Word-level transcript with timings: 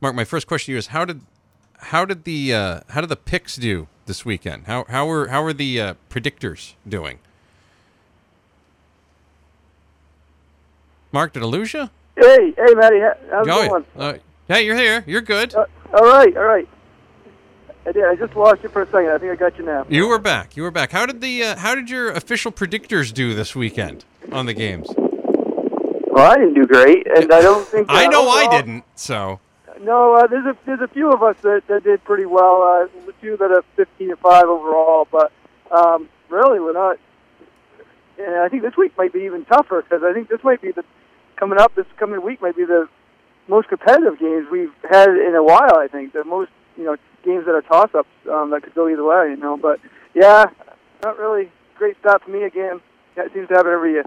Marc, 0.00 0.14
my 0.14 0.24
first 0.24 0.46
question 0.46 0.66
to 0.66 0.72
you 0.72 0.78
is 0.78 0.88
how 0.88 1.04
did 1.04 1.20
how 1.78 2.04
did 2.04 2.24
the 2.24 2.54
uh, 2.54 2.80
how 2.90 3.00
did 3.00 3.08
the 3.10 3.16
picks 3.16 3.56
do 3.56 3.88
this 4.06 4.24
weekend? 4.24 4.64
How 4.66 4.84
how 4.88 5.06
were 5.06 5.28
how 5.28 5.42
were 5.42 5.52
the 5.52 5.80
uh, 5.80 5.94
predictors 6.10 6.74
doing? 6.88 7.18
Marc, 11.10 11.32
did 11.32 11.42
I 11.42 11.46
lose 11.46 11.72
you? 11.74 11.88
Hey, 12.16 12.52
hey, 12.56 12.74
Matty, 12.74 13.00
how's 13.00 13.48
Oh, 13.48 13.62
it 13.62 13.68
going? 13.68 13.84
uh, 13.96 14.14
hey, 14.48 14.62
you're 14.66 14.76
here. 14.76 15.04
You're 15.06 15.20
good. 15.22 15.54
Uh, 15.54 15.64
all 15.94 16.04
right, 16.04 16.36
all 16.36 16.44
right. 16.44 16.68
I 17.86 17.92
did. 17.92 18.04
I 18.04 18.14
just 18.16 18.36
lost 18.36 18.62
you 18.62 18.68
for 18.68 18.82
a 18.82 18.86
second. 18.86 19.08
I 19.10 19.18
think 19.18 19.32
I 19.32 19.36
got 19.36 19.56
you 19.56 19.64
now. 19.64 19.86
You 19.88 20.08
were 20.08 20.18
back. 20.18 20.56
You 20.56 20.62
were 20.64 20.70
back. 20.70 20.92
How 20.92 21.06
did 21.06 21.20
the 21.22 21.42
uh, 21.42 21.56
how 21.56 21.74
did 21.74 21.88
your 21.90 22.10
official 22.10 22.52
predictors 22.52 23.12
do 23.12 23.34
this 23.34 23.56
weekend 23.56 24.04
on 24.30 24.46
the 24.46 24.52
games? 24.54 24.88
Well, 24.96 26.30
I 26.30 26.34
didn't 26.36 26.54
do 26.54 26.66
great, 26.66 27.06
and 27.06 27.32
I 27.32 27.40
don't 27.40 27.66
think. 27.66 27.86
I 27.90 28.06
know 28.06 28.28
I 28.28 28.48
didn't. 28.50 28.84
So 28.94 29.40
No, 29.80 30.14
uh, 30.16 30.26
there's 30.26 30.46
a 30.46 30.56
there's 30.66 30.80
a 30.80 30.88
few 30.88 31.12
of 31.12 31.22
us 31.22 31.36
that, 31.42 31.62
that 31.68 31.84
did 31.84 32.02
pretty 32.04 32.26
well. 32.26 32.62
Uh, 32.62 33.06
the 33.06 33.12
few 33.20 33.36
that 33.36 33.50
are 33.50 33.62
15 33.76 34.10
and 34.10 34.18
five 34.18 34.44
overall, 34.44 35.06
but 35.10 35.32
um, 35.70 36.08
really 36.28 36.60
we're 36.60 36.72
not. 36.72 36.98
And 38.18 38.36
I 38.36 38.48
think 38.48 38.62
this 38.62 38.76
week 38.76 38.96
might 38.98 39.12
be 39.12 39.20
even 39.20 39.44
tougher 39.44 39.82
because 39.82 40.02
I 40.02 40.12
think 40.12 40.28
this 40.28 40.42
might 40.42 40.60
be 40.60 40.72
the 40.72 40.84
coming 41.36 41.58
up. 41.58 41.74
This 41.74 41.86
coming 41.96 42.22
week 42.22 42.42
might 42.42 42.56
be 42.56 42.64
the 42.64 42.88
most 43.46 43.68
competitive 43.68 44.18
games 44.18 44.48
we've 44.50 44.74
had 44.90 45.08
in 45.08 45.34
a 45.36 45.42
while. 45.42 45.78
I 45.78 45.86
think 45.86 46.12
the 46.12 46.24
most 46.24 46.50
you 46.76 46.84
know 46.84 46.96
games 47.24 47.46
that 47.46 47.54
are 47.54 47.62
toss 47.62 47.94
ups 47.94 48.08
um, 48.30 48.50
that 48.50 48.62
could 48.64 48.74
go 48.74 48.88
either 48.88 49.04
way. 49.04 49.30
You 49.30 49.36
know, 49.36 49.56
but 49.56 49.78
yeah, 50.14 50.46
not 51.04 51.18
really 51.18 51.50
great 51.76 51.96
start 52.00 52.24
for 52.24 52.30
me 52.30 52.42
again. 52.42 52.80
That 53.14 53.32
seems 53.32 53.48
to 53.48 53.54
happen 53.54 53.72
every 53.72 53.92
year. 53.92 54.04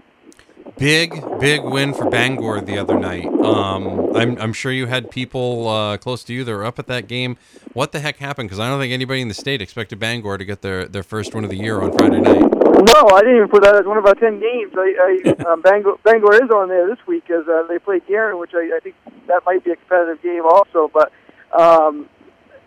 Big 0.78 1.22
big 1.38 1.62
win 1.62 1.94
for 1.94 2.08
Bangor 2.08 2.60
the 2.60 2.78
other 2.78 2.98
night. 2.98 3.26
Um, 3.26 4.14
I'm 4.16 4.38
I'm 4.38 4.52
sure 4.52 4.72
you 4.72 4.86
had 4.86 5.10
people 5.10 5.68
uh, 5.68 5.96
close 5.96 6.24
to 6.24 6.34
you 6.34 6.44
that 6.44 6.52
were 6.52 6.64
up 6.64 6.78
at 6.78 6.86
that 6.88 7.08
game. 7.08 7.36
What 7.72 7.92
the 7.92 8.00
heck 8.00 8.16
happened? 8.18 8.48
Because 8.48 8.60
I 8.60 8.68
don't 8.68 8.80
think 8.80 8.92
anybody 8.92 9.20
in 9.20 9.28
the 9.28 9.34
state 9.34 9.62
expected 9.62 9.98
Bangor 9.98 10.38
to 10.38 10.44
get 10.44 10.62
their 10.62 10.86
their 10.86 11.02
first 11.02 11.34
win 11.34 11.44
of 11.44 11.50
the 11.50 11.56
year 11.56 11.80
on 11.80 11.92
Friday 11.96 12.20
night. 12.20 12.42
No, 12.42 13.08
I 13.14 13.20
didn't 13.20 13.36
even 13.36 13.48
put 13.48 13.62
that 13.62 13.76
as 13.76 13.86
one 13.86 13.96
of 13.98 14.06
our 14.06 14.14
ten 14.14 14.40
games. 14.40 14.72
I, 14.76 15.20
I 15.28 15.44
um, 15.52 15.62
Bangor, 15.62 15.96
Bangor 16.02 16.34
is 16.34 16.50
on 16.50 16.68
there 16.68 16.88
this 16.88 16.98
week 17.06 17.30
as 17.30 17.46
uh, 17.48 17.64
they 17.68 17.78
play 17.78 18.00
Garen, 18.06 18.38
which 18.38 18.52
I, 18.54 18.76
I 18.76 18.80
think 18.80 18.96
that 19.28 19.42
might 19.46 19.64
be 19.64 19.70
a 19.72 19.76
competitive 19.76 20.22
game 20.22 20.42
also. 20.44 20.90
But 20.92 21.12
um, 21.56 22.08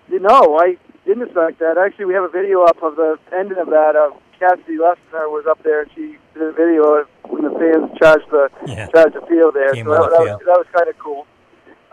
no, 0.10 0.58
I 0.58 0.78
didn't 1.06 1.24
expect 1.24 1.60
that. 1.60 1.78
Actually, 1.78 2.06
we 2.06 2.14
have 2.14 2.24
a 2.24 2.30
video 2.30 2.64
up 2.64 2.82
of 2.82 2.96
the 2.96 3.18
ending 3.34 3.58
of 3.58 3.68
that. 3.68 3.96
Uh, 3.96 4.16
Cassidy 4.40 4.78
Lester 4.78 5.30
was 5.30 5.46
up 5.50 5.62
there, 5.64 5.82
and 5.82 5.92
she 5.96 6.18
did 6.34 6.44
a 6.44 6.52
video 6.52 6.84
of 7.02 7.08
when 7.30 7.44
the 7.44 7.52
fans 7.52 7.98
charged 8.00 8.30
the 8.32 8.50
Yeah. 8.66 8.88
charged 8.88 9.16
the 9.16 9.26
field 9.28 9.54
there. 9.54 9.74
Came 9.74 9.86
so 9.86 9.92
that, 9.92 10.12
that, 10.12 10.20
was, 10.20 10.42
that 10.46 10.58
was 10.58 10.68
kind 10.74 10.90
of 10.90 10.98
cool. 11.00 11.26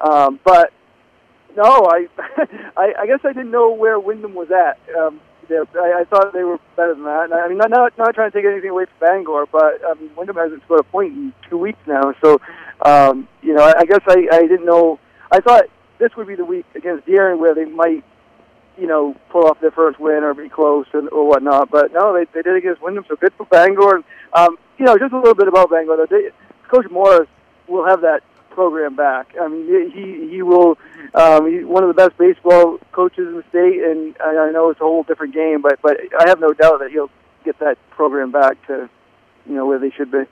Um, 0.01 0.41
but 0.45 0.73
no, 1.57 1.87
I, 1.87 2.09
I 2.77 2.95
I 3.01 3.07
guess 3.07 3.21
I 3.25 3.33
didn't 3.33 3.51
know 3.51 3.73
where 3.73 3.99
Windham 3.99 4.35
was 4.35 4.51
at. 4.51 4.79
Um, 4.97 5.21
I, 5.51 6.01
I 6.01 6.05
thought 6.09 6.33
they 6.33 6.45
were 6.45 6.59
better 6.77 6.95
than 6.95 7.05
that. 7.05 7.25
And 7.25 7.35
I 7.35 7.49
mean, 7.49 7.59
not 7.59 7.71
not, 7.71 7.97
not 7.99 8.15
trying 8.15 8.31
to 8.31 8.37
take 8.37 8.47
anything 8.47 8.71
away 8.71 8.87
from 8.87 9.09
Bangor, 9.09 9.47
but 9.51 9.83
um, 9.85 10.11
Windham 10.17 10.37
hasn't 10.37 10.63
scored 10.65 10.81
a 10.81 10.85
point 10.85 11.13
in 11.13 11.33
two 11.49 11.59
weeks 11.59 11.79
now. 11.87 12.15
So, 12.23 12.41
um, 12.85 13.29
you 13.43 13.55
know, 13.55 13.63
I, 13.63 13.81
I 13.81 13.85
guess 13.85 14.01
I, 14.09 14.29
I 14.33 14.41
didn't 14.43 14.65
know. 14.67 14.99
I 15.31 15.41
thought 15.41 15.65
this 15.99 16.11
would 16.17 16.27
be 16.27 16.35
the 16.35 16.45
week 16.45 16.67
against 16.75 17.07
Deering 17.07 17.41
where 17.41 17.55
they 17.55 17.65
might, 17.65 18.05
you 18.79 18.87
know, 18.87 19.15
pull 19.31 19.47
off 19.47 19.61
their 19.61 19.71
first 19.71 20.01
win 20.01 20.25
or 20.25 20.35
be 20.35 20.49
close 20.49 20.87
and, 20.93 21.09
or 21.11 21.27
whatnot. 21.27 21.71
But 21.71 21.93
no, 21.93 22.15
they, 22.15 22.25
they 22.33 22.43
did 22.43 22.57
against 22.57 22.83
Windham, 22.83 23.05
so 23.09 23.17
good 23.17 23.33
for 23.35 23.47
Bangor. 23.47 23.97
And, 23.97 24.05
um, 24.33 24.57
you 24.79 24.87
know, 24.87 24.97
just 24.99 25.13
a 25.13 25.19
little 25.19 25.35
bit 25.35 25.49
about 25.49 25.71
Bangor. 25.71 25.97
though. 25.97 26.07
They, 26.07 26.31
Coach 26.69 26.91
Morris 26.91 27.29
will 27.69 27.87
have 27.87 28.01
that 28.01 28.23
program 28.51 28.97
back. 28.97 29.35
I 29.41 29.49
mean, 29.49 29.91
he 29.91 30.29
he 30.31 30.43
will. 30.43 30.79
Um, 31.15 31.51
he's 31.51 31.65
one 31.65 31.83
of 31.83 31.89
the 31.89 31.95
best 31.95 32.17
baseball 32.17 32.79
coaches 32.93 33.29
in 33.29 33.37
the 33.37 33.45
state, 33.51 33.83
and 33.83 34.17
I, 34.21 34.49
I 34.49 34.51
know 34.53 34.71
it's 34.71 34.81
a 34.81 34.85
whole 34.85 35.03
different 35.03 35.35
game, 35.35 35.61
but 35.61 35.81
but 35.83 35.99
I 36.19 36.29
have 36.29 36.41
no 36.41 36.53
doubt 36.53 36.81
that 36.81 36.91
he'll 36.91 37.11
get 37.45 37.59
that 37.59 37.77
program 37.91 38.31
back 38.31 38.65
to, 38.69 38.89
you 39.47 39.55
know, 39.55 39.67
where 39.67 39.79
they 39.79 39.91
should 39.91 40.11
be. 40.11 40.25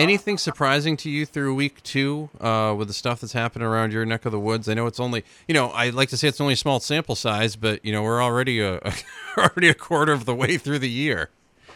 Anything 0.00 0.38
surprising 0.38 0.96
to 0.98 1.10
you 1.10 1.26
through 1.26 1.54
week 1.54 1.82
two 1.82 2.30
uh, 2.40 2.74
with 2.76 2.88
the 2.88 2.94
stuff 2.94 3.20
that's 3.20 3.34
happening 3.34 3.68
around 3.68 3.92
your 3.92 4.06
neck 4.06 4.24
of 4.24 4.32
the 4.32 4.40
woods? 4.40 4.66
I 4.66 4.72
know 4.72 4.86
it's 4.86 4.98
only, 4.98 5.24
you 5.46 5.52
know, 5.52 5.68
I 5.68 5.90
like 5.90 6.08
to 6.08 6.16
say 6.16 6.26
it's 6.26 6.40
only 6.40 6.54
a 6.54 6.56
small 6.56 6.80
sample 6.80 7.14
size, 7.14 7.54
but 7.54 7.84
you 7.84 7.92
know 7.92 8.02
we're 8.02 8.22
already 8.22 8.60
a 8.60 8.80
already 9.36 9.68
a 9.68 9.74
quarter 9.74 10.12
of 10.12 10.24
the 10.24 10.34
way 10.34 10.56
through 10.56 10.78
the 10.78 10.88
year. 10.88 11.28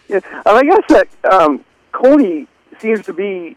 Yeah, 0.09 0.21
I 0.47 0.63
guess 0.63 0.83
that 0.89 1.09
um, 1.31 1.65
Cony 1.93 2.47
seems 2.79 3.05
to 3.05 3.13
be 3.13 3.57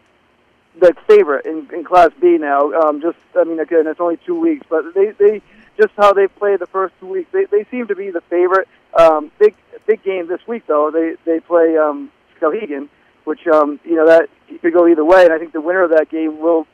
the 0.78 0.94
favorite 1.06 1.46
in, 1.46 1.68
in 1.72 1.82
Class 1.82 2.10
B 2.20 2.36
now. 2.38 2.70
Um, 2.72 3.00
just, 3.00 3.18
I 3.36 3.44
mean, 3.44 3.60
again, 3.60 3.86
it's 3.86 4.00
only 4.00 4.18
two 4.18 4.38
weeks, 4.38 4.66
but 4.68 4.94
they, 4.94 5.12
they 5.12 5.42
just 5.78 5.94
how 5.96 6.12
they 6.12 6.28
played 6.28 6.60
the 6.60 6.66
first 6.66 6.94
two 7.00 7.06
weeks, 7.06 7.30
they, 7.32 7.46
they 7.46 7.64
seem 7.70 7.86
to 7.86 7.96
be 7.96 8.10
the 8.10 8.20
favorite. 8.22 8.68
Um, 8.98 9.30
big, 9.38 9.54
big 9.86 10.02
game 10.02 10.28
this 10.28 10.46
week 10.46 10.64
though. 10.66 10.90
They 10.90 11.14
they 11.24 11.40
play 11.40 11.76
um, 11.78 12.10
Skowhegan, 12.38 12.88
which 13.28 13.46
um, 13.46 13.78
you 13.84 13.94
know 13.94 14.06
that 14.06 14.28
could 14.62 14.72
go 14.72 14.88
either 14.88 15.04
way, 15.04 15.24
and 15.24 15.32
I 15.32 15.38
think 15.38 15.52
the 15.52 15.60
winner 15.60 15.82
of 15.82 15.90
that 15.90 16.08
game 16.10 16.40
will 16.40 16.66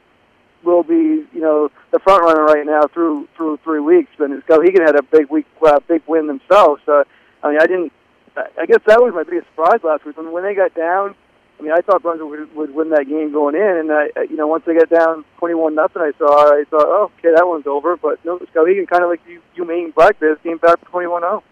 will 0.62 0.84
be 0.84 1.26
you 1.34 1.40
know 1.40 1.70
the 1.90 1.98
front 1.98 2.22
runner 2.22 2.44
right 2.44 2.64
now 2.64 2.82
through 2.94 3.28
through 3.36 3.58
three 3.64 3.80
weeks. 3.80 4.10
And 4.18 4.42
Skowhegan 4.44 4.86
had 4.86 4.96
a 4.96 5.02
big 5.02 5.28
week, 5.30 5.46
uh, 5.66 5.80
big 5.88 6.02
win 6.06 6.28
themselves. 6.28 6.80
So, 6.86 7.04
I 7.42 7.50
mean, 7.50 7.58
I 7.60 7.66
didn't. 7.66 7.92
I 8.36 8.66
guess 8.66 8.80
that 8.86 9.00
was 9.00 9.12
my 9.14 9.24
biggest 9.24 9.46
surprise 9.48 9.80
last 9.82 10.04
week 10.04 10.16
when 10.16 10.32
when 10.32 10.44
they 10.44 10.54
got 10.54 10.74
down. 10.74 11.14
I 11.58 11.62
mean, 11.62 11.72
I 11.72 11.82
thought 11.82 12.02
Brunswick 12.02 12.28
would, 12.28 12.56
would 12.56 12.74
win 12.74 12.90
that 12.90 13.06
game 13.08 13.32
going 13.32 13.54
in, 13.54 13.62
and 13.62 13.92
I, 13.92 14.08
you 14.28 14.36
know, 14.36 14.48
once 14.48 14.64
they 14.66 14.74
got 14.74 14.90
down 14.90 15.24
twenty-one 15.38 15.74
nothing, 15.74 16.02
I 16.02 16.10
saw, 16.18 16.50
I 16.50 16.64
thought, 16.68 16.86
oh, 16.86 17.12
okay, 17.18 17.32
that 17.34 17.46
one's 17.46 17.66
over. 17.68 17.96
But 17.96 18.24
no, 18.24 18.38
Skowhegan 18.38 18.88
kind 18.88 19.04
of 19.04 19.08
like 19.10 19.20
you, 19.28 19.40
you 19.54 19.64
Maine 19.64 19.92
Black 19.92 20.18
Bears 20.18 20.38
came 20.42 20.58
back 20.58 20.78
oh. 20.82 20.90
twenty-one 20.90 21.22
zero. 21.22 21.44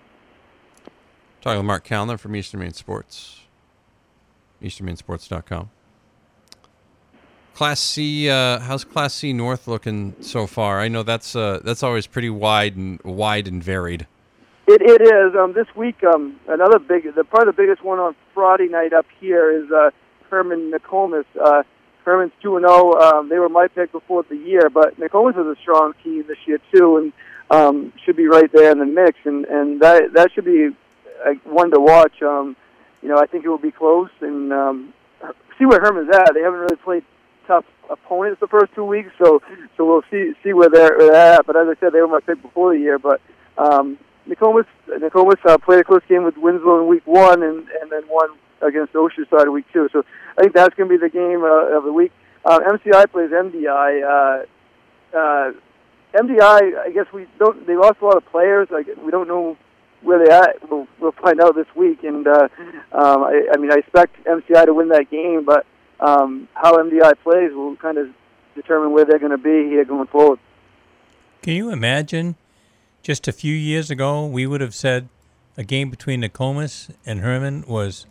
Talking 1.40 1.58
with 1.58 1.66
Marc 1.66 1.84
Calnan 1.84 2.18
from 2.18 2.34
Eastern 2.34 2.60
Maine 2.60 2.72
Sports, 2.72 3.42
easternmainesports.com. 4.62 5.70
Class 7.54 7.80
C, 7.80 8.30
uh, 8.30 8.60
how's 8.60 8.84
Class 8.84 9.14
C 9.14 9.32
North 9.32 9.68
looking 9.68 10.14
so 10.20 10.46
far? 10.46 10.80
I 10.80 10.88
know 10.88 11.02
that's 11.02 11.36
uh, 11.36 11.60
that's 11.62 11.82
always 11.82 12.06
pretty 12.06 12.30
wide 12.30 12.76
and 12.76 13.00
wide 13.02 13.46
and 13.46 13.62
varied. 13.62 14.06
It 14.66 14.80
it 14.80 15.02
is. 15.02 15.34
Um, 15.36 15.52
this 15.52 15.66
week, 15.76 16.02
um, 16.02 16.40
another 16.48 16.78
big, 16.78 17.14
the 17.14 17.24
probably 17.24 17.52
the 17.52 17.56
biggest 17.56 17.84
one 17.84 17.98
on 17.98 18.14
Friday 18.32 18.68
night 18.68 18.94
up 18.94 19.06
here 19.20 19.50
is 19.50 19.70
uh, 19.70 19.90
Hermon 20.30 20.70
Nokomis. 20.70 21.26
Uh, 21.38 21.62
Hermon's 22.04 22.32
two 22.40 22.56
and 22.56 22.66
zero. 22.66 22.94
Um, 22.94 23.28
they 23.28 23.38
were 23.38 23.50
my 23.50 23.68
pick 23.68 23.92
before 23.92 24.24
the 24.28 24.36
year, 24.36 24.70
but 24.70 24.98
Nokomis 24.98 25.38
is 25.38 25.58
a 25.58 25.60
strong 25.60 25.92
team 26.02 26.24
this 26.26 26.38
year 26.46 26.58
too, 26.74 26.96
and 26.96 27.12
um, 27.50 27.92
should 28.04 28.16
be 28.16 28.26
right 28.26 28.50
there 28.50 28.72
in 28.72 28.78
the 28.78 28.86
mix. 28.86 29.18
And 29.24 29.44
and 29.44 29.80
that 29.82 30.14
that 30.14 30.32
should 30.32 30.46
be 30.46 30.70
uh, 31.24 31.34
one 31.44 31.70
to 31.70 31.80
watch. 31.80 32.22
Um, 32.22 32.56
you 33.02 33.08
know, 33.08 33.18
I 33.18 33.26
think 33.26 33.44
it 33.44 33.48
will 33.48 33.58
be 33.58 33.72
close, 33.72 34.10
and 34.20 34.52
um, 34.52 34.94
see 35.58 35.66
where 35.66 35.80
Hermon's 35.80 36.14
at. 36.14 36.34
They 36.34 36.40
haven't 36.40 36.60
really 36.60 36.76
played 36.76 37.04
tough 37.46 37.64
opponents 37.90 38.40
the 38.40 38.46
first 38.46 38.72
two 38.74 38.84
weeks, 38.84 39.10
so 39.22 39.42
so 39.76 39.84
we'll 39.86 40.04
see 40.10 40.32
see 40.42 40.52
where 40.52 40.68
they're, 40.70 40.96
where 40.96 41.10
they're 41.10 41.34
at. 41.34 41.46
But 41.46 41.56
as 41.56 41.68
I 41.68 41.78
said, 41.80 41.92
they 41.92 42.00
were 42.00 42.08
my 42.08 42.20
pick 42.20 42.40
before 42.42 42.74
the 42.74 42.80
year, 42.80 42.98
but. 42.98 43.20
Um, 43.58 43.98
Nokomis, 44.26 44.66
Nokomis 44.88 45.44
uh, 45.44 45.58
played 45.58 45.80
a 45.80 45.84
close 45.84 46.02
game 46.08 46.22
with 46.22 46.36
Winslow 46.36 46.80
in 46.80 46.88
week 46.88 47.06
one, 47.06 47.42
and 47.42 47.66
and 47.80 47.90
then 47.90 48.02
won 48.08 48.30
against 48.60 48.92
Oceanside 48.92 49.44
in 49.44 49.52
week 49.52 49.66
two. 49.72 49.88
So 49.92 50.04
I 50.38 50.42
think 50.42 50.54
that's 50.54 50.74
going 50.74 50.88
to 50.88 50.96
be 50.96 51.00
the 51.00 51.10
game 51.10 51.42
uh, 51.42 51.76
of 51.76 51.84
the 51.84 51.92
week. 51.92 52.12
Uh, 52.44 52.60
MCI 52.60 53.10
plays 53.10 53.30
MDI. 53.30 54.02
Uh, 54.02 55.16
uh, 55.16 55.52
MDI, 56.14 56.78
I 56.78 56.90
guess 56.92 57.06
we 57.12 57.26
don't. 57.38 57.66
They 57.66 57.76
lost 57.76 58.00
a 58.00 58.04
lot 58.04 58.16
of 58.16 58.26
players. 58.26 58.68
Like 58.70 58.86
we 59.04 59.10
don't 59.10 59.28
know 59.28 59.56
where 60.02 60.18
they're 60.18 60.42
at. 60.42 60.70
We'll 60.70 60.86
we'll 61.00 61.12
find 61.12 61.40
out 61.40 61.54
this 61.54 61.66
week. 61.74 62.04
And 62.04 62.26
uh, 62.26 62.48
um, 62.92 63.24
I, 63.24 63.48
I 63.54 63.56
mean, 63.58 63.72
I 63.72 63.76
expect 63.76 64.24
MCI 64.24 64.66
to 64.66 64.74
win 64.74 64.88
that 64.88 65.10
game, 65.10 65.44
but 65.44 65.66
um, 66.00 66.48
how 66.54 66.76
MDI 66.76 67.14
plays 67.22 67.52
will 67.52 67.76
kind 67.76 67.98
of 67.98 68.08
determine 68.54 68.92
where 68.92 69.04
they're 69.04 69.18
going 69.18 69.32
to 69.32 69.38
be 69.38 69.68
here 69.70 69.84
going 69.84 70.08
forward. 70.08 70.38
Can 71.42 71.54
you 71.54 71.70
imagine 71.70 72.36
just 73.02 73.26
a 73.26 73.32
few 73.32 73.54
years 73.54 73.90
ago 73.90 74.26
we 74.26 74.46
would 74.46 74.60
have 74.60 74.74
said 74.74 75.08
a 75.56 75.64
game 75.64 75.90
between 75.90 76.20
Nokomis 76.20 76.90
and 77.04 77.20
Hermon 77.20 77.64
was 77.66 78.06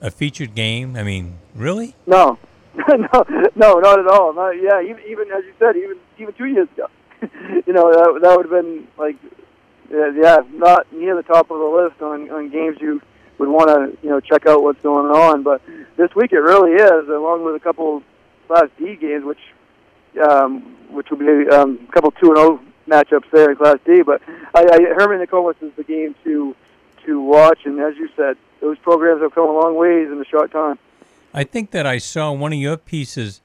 a 0.00 0.10
featured 0.10 0.54
game? 0.54 0.96
I 0.96 1.02
mean, 1.02 1.38
really? 1.54 1.94
No, 2.06 2.38
no, 2.88 3.24
no, 3.56 3.74
not 3.80 3.98
at 3.98 4.06
all. 4.06 4.32
Not, 4.32 4.50
yeah, 4.50 4.80
even, 4.82 5.02
even 5.08 5.30
as 5.32 5.44
you 5.44 5.52
said, 5.58 5.76
even 5.76 5.98
even 6.18 6.34
two 6.34 6.46
years 6.46 6.68
ago, 6.74 6.86
you 7.66 7.72
know 7.72 7.90
that 7.92 8.20
that 8.22 8.36
would 8.36 8.50
have 8.50 8.64
been 8.64 8.86
like, 8.98 9.16
yeah, 9.90 10.12
yeah, 10.14 10.38
not 10.52 10.90
near 10.92 11.16
the 11.16 11.22
top 11.22 11.50
of 11.50 11.58
the 11.58 11.64
list 11.64 12.00
on 12.02 12.30
on 12.30 12.48
games 12.50 12.78
you 12.80 13.02
would 13.38 13.48
want 13.48 13.68
to 13.68 13.98
you 14.02 14.10
know 14.10 14.20
check 14.20 14.46
out 14.46 14.62
what's 14.62 14.80
going 14.82 15.10
on. 15.10 15.42
But 15.42 15.62
this 15.96 16.14
week 16.14 16.32
it 16.32 16.38
really 16.40 16.72
is, 16.72 17.08
along 17.08 17.44
with 17.44 17.56
a 17.56 17.60
couple 17.60 18.02
Class 18.46 18.68
D 18.78 18.96
games, 18.96 19.24
which 19.24 19.40
um, 20.22 20.60
which 20.90 21.10
will 21.10 21.18
be 21.18 21.48
um, 21.50 21.78
a 21.88 21.92
couple 21.92 22.10
two 22.12 22.28
and 22.28 22.36
zero 22.36 22.60
matchups 22.88 23.30
there 23.32 23.50
in 23.50 23.56
Class 23.56 23.78
D. 23.84 24.02
But 24.02 24.22
I, 24.54 24.62
I, 24.62 24.78
Hermon 24.94 25.24
Nokomis 25.24 25.62
is 25.62 25.72
the 25.76 25.84
game 25.84 26.14
to 26.24 26.54
to 27.06 27.20
watch, 27.20 27.60
and 27.64 27.80
as 27.80 27.96
you 27.96 28.08
said, 28.16 28.36
those 28.60 28.78
programs 28.78 29.22
have 29.22 29.34
come 29.34 29.48
a 29.48 29.52
long 29.52 29.76
ways 29.76 30.10
in 30.10 30.20
a 30.20 30.24
short 30.24 30.52
time. 30.52 30.78
I 31.32 31.44
think 31.44 31.70
that 31.70 31.86
I 31.86 31.98
saw 31.98 32.32
one 32.32 32.52
of 32.52 32.58
your 32.58 32.76
pieces. 32.76 33.40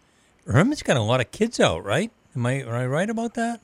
Hermon's 0.47 0.83
got 0.83 0.97
a 0.97 1.01
lot 1.01 1.21
of 1.21 1.31
kids 1.31 1.59
out, 1.59 1.83
right? 1.83 2.11
Am 2.35 2.45
I, 2.45 2.61
am 2.61 2.69
I 2.69 2.85
right 2.85 3.09
about 3.09 3.35
that? 3.35 3.61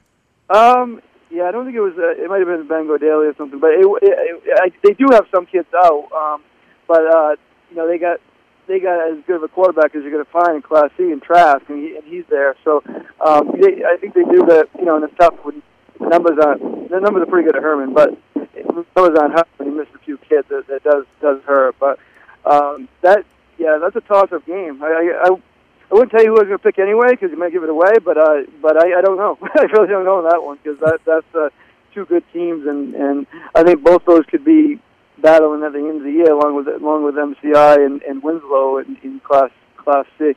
Um, 0.49 1.01
yeah, 1.31 1.43
I 1.45 1.51
don't 1.51 1.65
think 1.65 1.77
it 1.77 1.81
was. 1.81 1.93
Uh, 1.97 2.21
it 2.21 2.29
might 2.29 2.39
have 2.39 2.47
been 2.47 2.67
Bangor 2.67 2.97
Daily 2.97 3.27
or 3.27 3.35
something, 3.35 3.59
but 3.59 3.71
it, 3.71 3.85
it, 4.01 4.43
it, 4.43 4.59
I, 4.59 4.71
they 4.83 4.93
do 4.93 5.07
have 5.11 5.25
some 5.33 5.45
kids 5.45 5.67
out. 5.73 6.11
Um, 6.11 6.43
but 6.87 7.05
uh, 7.05 7.35
you 7.69 7.77
know, 7.77 7.87
they 7.87 7.97
got 7.97 8.19
they 8.67 8.79
got 8.79 9.09
as 9.09 9.23
good 9.25 9.37
of 9.37 9.43
a 9.43 9.47
quarterback 9.47 9.95
as 9.95 10.03
you're 10.03 10.11
going 10.11 10.25
to 10.25 10.31
find 10.31 10.55
in 10.55 10.61
Class 10.61 10.89
C 10.97 11.11
in 11.11 11.21
Trask, 11.21 11.63
and, 11.69 11.79
he, 11.79 11.95
and 11.95 12.03
he's 12.05 12.25
there. 12.29 12.55
So 12.63 12.83
um, 13.25 13.51
they, 13.59 13.83
I 13.83 13.97
think 13.99 14.13
they 14.13 14.23
do 14.23 14.45
that. 14.47 14.67
You 14.77 14.85
know, 14.85 14.95
and 14.95 15.05
it's 15.05 15.15
tough 15.17 15.35
when 15.43 15.63
numbers 15.99 16.37
aren't. 16.43 16.89
The 16.89 16.99
numbers 16.99 17.23
are 17.23 17.31
pretty 17.31 17.47
good 17.47 17.55
at 17.55 17.63
Hermon, 17.63 17.93
but 17.93 18.17
numbers 18.35 19.17
aren't 19.17 19.33
hurt 19.33 19.47
when 19.57 19.69
you 19.69 19.77
miss 19.77 19.87
a 19.95 19.99
few 19.99 20.17
kids. 20.17 20.47
That, 20.49 20.67
that 20.67 20.83
does 20.83 21.05
does 21.21 21.41
hurt. 21.43 21.75
But 21.79 21.99
um, 22.45 22.89
that 23.01 23.25
yeah, 23.57 23.77
that's 23.79 23.95
a 23.95 24.01
toss-up 24.01 24.45
game. 24.45 24.83
I, 24.83 24.87
I, 24.87 25.27
I 25.29 25.41
I 25.91 25.95
wouldn't 25.95 26.11
tell 26.11 26.23
you 26.23 26.29
who 26.29 26.37
I 26.37 26.43
was 26.43 26.47
going 26.47 26.57
to 26.57 26.63
pick 26.63 26.79
anyway 26.79 27.11
because 27.11 27.31
you 27.31 27.37
might 27.37 27.51
give 27.51 27.63
it 27.63 27.69
away, 27.69 27.91
but 28.03 28.17
uh, 28.17 28.43
but 28.61 28.77
I, 28.77 28.99
I 28.99 29.01
don't 29.01 29.17
know. 29.17 29.37
I 29.41 29.63
really 29.63 29.87
don't 29.87 30.05
know 30.05 30.23
that 30.23 30.41
one 30.41 30.57
because 30.63 30.79
that 30.79 31.01
that's 31.05 31.35
uh, 31.35 31.49
two 31.93 32.05
good 32.05 32.23
teams, 32.31 32.65
and 32.65 32.95
and 32.95 33.27
I 33.53 33.63
think 33.63 33.83
both 33.83 34.05
those 34.05 34.25
could 34.27 34.45
be 34.45 34.79
battling 35.17 35.63
at 35.63 35.73
the 35.73 35.79
end 35.79 35.97
of 35.97 36.03
the 36.03 36.11
year 36.11 36.31
along 36.31 36.55
with 36.55 36.67
along 36.67 37.03
with 37.03 37.15
MCI 37.15 37.85
and, 37.85 38.01
and 38.03 38.23
Winslow 38.23 38.77
in, 38.77 38.95
in 39.03 39.19
Class 39.19 39.51
Class 39.75 40.05
C. 40.17 40.33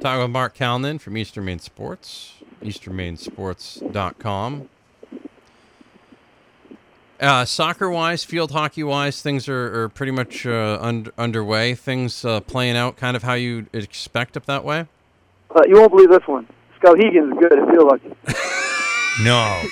Talking 0.00 0.22
with 0.22 0.30
Marc 0.30 0.56
Calnan 0.56 0.98
from 0.98 1.18
Eastern 1.18 1.44
Maine 1.44 1.58
Sports, 1.58 2.36
easternmainesports.com. 2.62 4.70
Uh, 7.20 7.44
soccer 7.44 7.90
wise, 7.90 8.24
field 8.24 8.50
hockey 8.50 8.82
wise, 8.82 9.20
things 9.20 9.46
are, 9.46 9.82
are 9.82 9.88
pretty 9.90 10.12
much 10.12 10.46
uh, 10.46 10.78
un- 10.80 11.08
underway. 11.18 11.74
Things 11.74 12.24
uh, 12.24 12.40
playing 12.40 12.76
out 12.78 12.96
kind 12.96 13.14
of 13.14 13.22
how 13.22 13.34
you 13.34 13.66
expect 13.74 14.36
up 14.38 14.46
that 14.46 14.64
way. 14.64 14.86
Uh, 15.54 15.60
you 15.68 15.74
won't 15.74 15.90
believe 15.90 16.08
this 16.10 16.26
one. 16.26 16.46
Skowhegan's 16.80 17.38
good. 17.38 17.58
I 17.58 17.70
feel 17.70 17.86
like 17.86 18.02
No. 19.22 19.62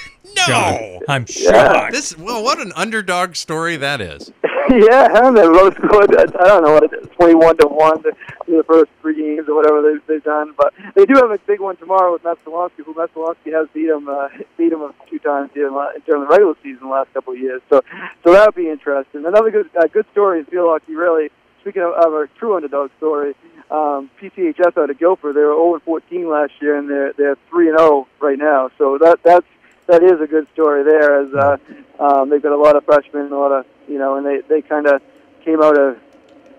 No, 0.49 0.55
John, 0.55 1.01
I'm 1.09 1.27
Yeah. 1.29 1.73
shocked. 1.73 1.93
this 1.93 2.17
well, 2.19 2.43
what 2.43 2.59
an 2.61 2.73
underdog 2.77 3.35
story 3.37 3.77
that 3.77 4.01
is. 4.01 4.31
yeah, 4.71 5.09
I 5.13 5.21
don't. 5.21 5.35
Both 5.35 5.75
scored. 5.77 6.15
I 6.17 6.23
I 6.23 6.49
don't 6.49 6.63
know 6.65 6.73
what 6.75 7.13
twenty-one 7.15 7.57
to 7.59 7.67
one 7.69 8.03
the, 8.03 8.13
the 8.47 8.63
first 8.65 8.91
three 9.01 9.17
games 9.17 9.49
or 9.49 9.55
whatever 9.55 9.81
they've, 9.83 10.07
they've 10.07 10.23
done. 10.25 10.55
But 10.57 10.75
they 10.95 11.07
do 11.07 11.15
have 11.15 11.31
a 11.31 11.39
big 11.47 11.61
one 11.61 11.77
tomorrow 11.77 12.13
with 12.13 12.23
Messalonskee, 12.23 12.85
who 12.85 12.95
Messalonskee 12.95 13.53
has 13.53 13.69
beat 13.73 13.89
him 13.89 14.09
uh, 14.09 14.29
beat 14.57 14.73
him 14.73 14.83
a 14.83 14.93
few 15.09 15.19
times 15.19 15.51
during, 15.55 15.73
during 16.07 16.23
the 16.23 16.29
regular 16.29 16.55
season 16.63 16.81
the 16.89 16.93
last 16.93 17.13
couple 17.15 17.33
of 17.33 17.39
years. 17.39 17.63
So 17.71 17.83
so 18.25 18.33
that'll 18.33 18.53
be 18.53 18.69
interesting. 18.69 19.25
Another 19.25 19.51
good 19.51 19.71
uh, 19.79 19.87
good 19.87 20.07
story 20.13 20.41
in 20.41 20.45
field 20.47 20.69
hockey. 20.69 20.95
Really, 20.95 21.31
speaking 21.63 21.83
of, 21.83 21.93
of 21.93 22.13
a 22.13 22.29
true 22.39 22.55
underdog 22.57 22.91
story, 22.99 23.35
um, 23.71 24.11
PCHS 24.21 24.77
out 24.77 24.91
of 24.91 24.99
Guilford, 24.99 25.35
they 25.35 25.41
were 25.41 25.53
0 25.55 25.75
and 25.75 25.83
14 25.83 26.29
last 26.29 26.53
year, 26.61 26.77
and 26.77 26.91
they're 26.91 27.13
they're 27.15 27.37
3 27.49 27.71
and 27.71 27.79
0 27.79 28.07
right 28.21 28.39
now. 28.39 28.71
So 28.77 28.99
that 28.99 29.21
that's 29.25 29.47
that 29.89 30.03
is 30.03 30.21
a 30.21 30.27
good 30.27 30.47
story 30.53 30.85
there. 30.85 31.21
As 31.23 31.35
uh, 31.35 31.57
um, 31.99 32.31
they've 32.31 32.43
got 32.43 32.53
a 32.53 32.61
lot 32.61 32.77
of 32.77 32.85
freshmen, 32.85 33.33
a 33.33 33.39
lot 33.39 33.53
of 33.53 33.67
you 33.89 33.99
know, 33.99 34.17
and 34.17 34.25
they 34.25 34.41
they 34.49 34.63
kind 34.63 34.87
of 34.87 35.03
came 35.45 35.61
out 35.63 35.79
of 35.79 35.99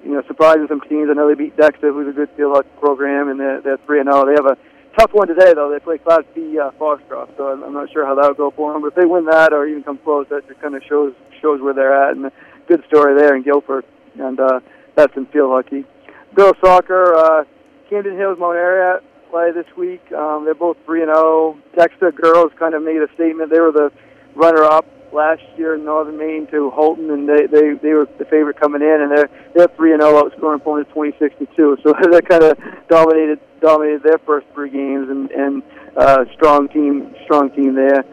you 0.04 0.12
know 0.12 0.24
surprising 0.28 0.68
some 0.68 0.82
teams. 0.82 1.10
I 1.10 1.14
know 1.14 1.28
they 1.28 1.36
beat 1.36 1.56
Dexter, 1.56 1.94
who's 1.94 2.10
a 2.10 2.12
good 2.12 2.30
field 2.36 2.56
hockey 2.56 2.70
program, 2.80 3.30
and 3.30 3.40
they're 3.40 3.62
they're 3.62 3.78
3 3.78 4.02
and 4.02 4.10
0. 4.12 4.26
They 4.26 4.34
have 4.34 4.46
a 4.46 4.58
tough 4.98 5.14
one 5.14 5.28
today 5.28 5.54
though. 5.54 5.72
They 5.72 5.80
play 5.80 6.00
Class 6.00 6.24
B 6.34 6.60
uh, 6.60 6.72
Foxcroft, 6.72 7.38
so 7.38 7.48
I'm, 7.48 7.74
not 7.74 7.92
sure 7.92 8.06
how 8.06 8.16
that'll 8.16 8.34
go 8.34 8.52
for 8.52 8.74
them. 8.74 8.82
But 8.82 8.90
if 8.90 8.96
they 8.96 9.06
win 9.06 9.26
that 9.26 9.54
or 9.54 9.68
even 9.68 9.84
come 9.84 10.00
close, 10.00 10.28
that 10.30 10.48
just 10.48 10.60
kind 10.60 10.76
of 10.76 10.84
shows 10.84 11.14
shows 11.40 11.62
where 11.62 11.74
they're 11.74 11.94
at. 11.94 12.18
And 12.18 12.26
a 12.26 12.32
good 12.68 12.84
story 12.88 13.18
there 13.18 13.36
in 13.36 13.44
Guilford, 13.44 13.86
and 14.20 14.40
uh, 14.40 14.60
that's 14.96 15.16
in 15.16 15.28
field 15.28 15.52
hockey. 15.52 15.86
Girls 16.34 16.58
soccer, 16.64 17.16
uh, 17.16 17.44
Camden 17.90 18.18
Hills, 18.18 18.38
Mount 18.40 18.56
Ararat 18.56 19.04
play 19.30 19.52
this 19.52 19.66
week. 19.78 20.02
Um, 20.12 20.46
they're 20.46 20.56
both 20.56 20.78
three 20.86 21.02
and 21.02 21.14
zero. 21.14 21.58
Dexter 21.76 22.12
girls 22.12 22.52
kind 22.58 22.74
of 22.74 22.84
made 22.84 23.02
a 23.02 23.08
statement. 23.14 23.52
They 23.52 23.60
were 23.60 23.72
the 23.72 23.92
runner 24.36 24.64
up 24.64 24.86
last 25.12 25.42
year 25.58 25.76
in 25.76 25.86
Northern 25.86 26.18
Maine 26.18 26.48
to 26.48 26.72
Houlton, 26.76 27.12
and 27.14 27.28
they 27.28 27.48
they, 27.48 27.74
they 27.82 27.94
were 27.94 28.08
the 28.18 28.26
favorite 28.26 28.60
coming 28.60 28.82
in, 28.82 29.02
and 29.02 29.12
they're 29.12 29.30
they're 29.56 29.68
three 29.76 29.94
and 29.94 30.02
zero, 30.02 30.24
outscoring 30.24 30.58
opponents 30.58 30.92
twenty 30.94 31.14
six 31.20 31.36
to 31.40 31.46
two. 31.56 31.78
So 31.84 31.94
they 32.12 32.22
kind 32.22 32.44
of 32.44 32.58
dominated 32.90 33.40
dominated 33.62 34.04
their 34.04 34.20
first 34.20 34.48
three 34.54 34.70
games, 34.70 35.10
and 35.10 35.32
and 35.32 35.64
uh, 35.98 36.26
strong 36.34 36.68
team 36.70 37.16
strong 37.24 37.52
team 37.52 37.76
there. 37.76 38.04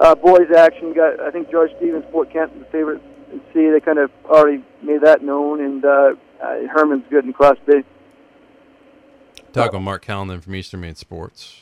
Uh, 0.00 0.14
boys 0.14 0.50
action 0.56 0.92
got 0.92 1.20
I 1.20 1.30
think 1.30 1.50
George 1.50 1.70
Stevens, 1.78 2.04
Fort 2.10 2.30
Kent, 2.32 2.58
the 2.58 2.66
favorite. 2.66 3.02
C. 3.52 3.68
They 3.70 3.80
kind 3.80 3.98
of 3.98 4.10
already 4.24 4.62
made 4.82 5.02
that 5.02 5.22
known, 5.22 5.60
and 5.60 5.84
uh, 5.84 6.14
uh, 6.42 6.54
Hermon's 6.72 7.04
good 7.10 7.24
in 7.24 7.32
Class 7.32 7.56
B. 7.66 7.82
Talking 9.56 9.78
with 9.80 9.84
Marc 9.84 10.04
Calnan 10.04 10.40
from 10.42 10.54
Eastern 10.54 10.80
Maine 10.80 10.94
Sports, 10.94 11.60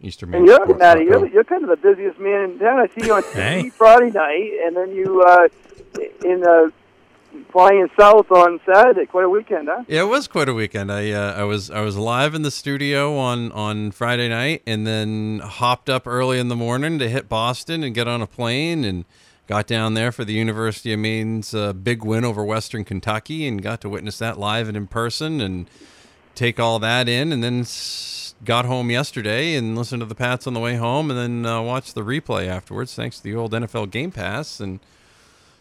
Eastern 0.00 0.30
Maine 0.30 0.40
And 0.40 0.48
you're, 0.48 0.56
Sports. 0.64 0.78
Matty, 0.80 1.04
you're, 1.04 1.26
you're 1.28 1.44
kind 1.44 1.62
of 1.62 1.70
the 1.70 1.76
busiest 1.76 2.18
man 2.18 2.50
in 2.50 2.58
town. 2.58 2.80
I 2.80 2.86
see 2.88 3.06
you 3.06 3.14
on 3.14 3.22
TV 3.32 3.32
Hey. 3.34 3.68
Friday 3.70 4.10
night, 4.10 4.50
and 4.64 4.76
then 4.76 4.90
you 4.92 5.22
uh, 5.22 5.48
in 6.24 6.44
uh, 6.46 6.70
flying 7.52 7.88
south 7.98 8.30
on 8.30 8.60
Saturday. 8.66 9.06
Quite 9.06 9.24
a 9.24 9.28
weekend, 9.30 9.68
huh? 9.68 9.84
Yeah, 9.86 10.02
it 10.02 10.06
was 10.08 10.26
quite 10.28 10.48
a 10.48 10.54
weekend. 10.54 10.90
I 10.90 11.10
uh, 11.12 11.34
I 11.34 11.44
was 11.44 11.70
I 11.70 11.80
was 11.82 11.96
live 11.96 12.34
in 12.34 12.42
the 12.42 12.50
studio 12.50 13.16
on 13.18 13.52
on 13.52 13.90
Friday 13.90 14.28
night, 14.28 14.62
and 14.66 14.86
then 14.86 15.40
hopped 15.44 15.88
up 15.90 16.06
early 16.06 16.38
in 16.38 16.48
the 16.48 16.56
morning 16.56 16.98
to 16.98 17.08
hit 17.08 17.28
Boston 17.28 17.82
and 17.82 17.94
get 17.94 18.08
on 18.08 18.22
a 18.22 18.26
plane, 18.26 18.84
and 18.84 19.04
got 19.46 19.66
down 19.66 19.94
there 19.94 20.10
for 20.10 20.24
the 20.24 20.32
University 20.32 20.92
of 20.92 20.98
Maine's 20.98 21.54
uh, 21.54 21.72
big 21.72 22.02
win 22.04 22.24
over 22.24 22.44
Western 22.44 22.84
Kentucky, 22.84 23.46
and 23.46 23.62
got 23.62 23.80
to 23.82 23.88
witness 23.88 24.18
that 24.18 24.38
live 24.38 24.68
and 24.68 24.76
in 24.76 24.86
person, 24.86 25.40
and 25.40 25.68
take 26.36 26.60
all 26.60 26.78
that 26.78 27.08
in, 27.08 27.32
and 27.32 27.42
then 27.42 27.66
got 28.44 28.64
home 28.66 28.90
yesterday 28.90 29.54
and 29.56 29.76
listened 29.76 30.00
to 30.00 30.06
the 30.06 30.14
Pats 30.14 30.46
on 30.46 30.54
the 30.54 30.60
way 30.60 30.76
home, 30.76 31.10
and 31.10 31.18
then 31.18 31.46
uh, 31.50 31.60
watched 31.62 31.94
the 31.94 32.02
replay 32.02 32.46
afterwards, 32.46 32.94
thanks 32.94 33.16
to 33.16 33.22
the 33.24 33.34
old 33.34 33.52
NFL 33.52 33.90
Game 33.90 34.12
Pass, 34.12 34.60
and 34.60 34.78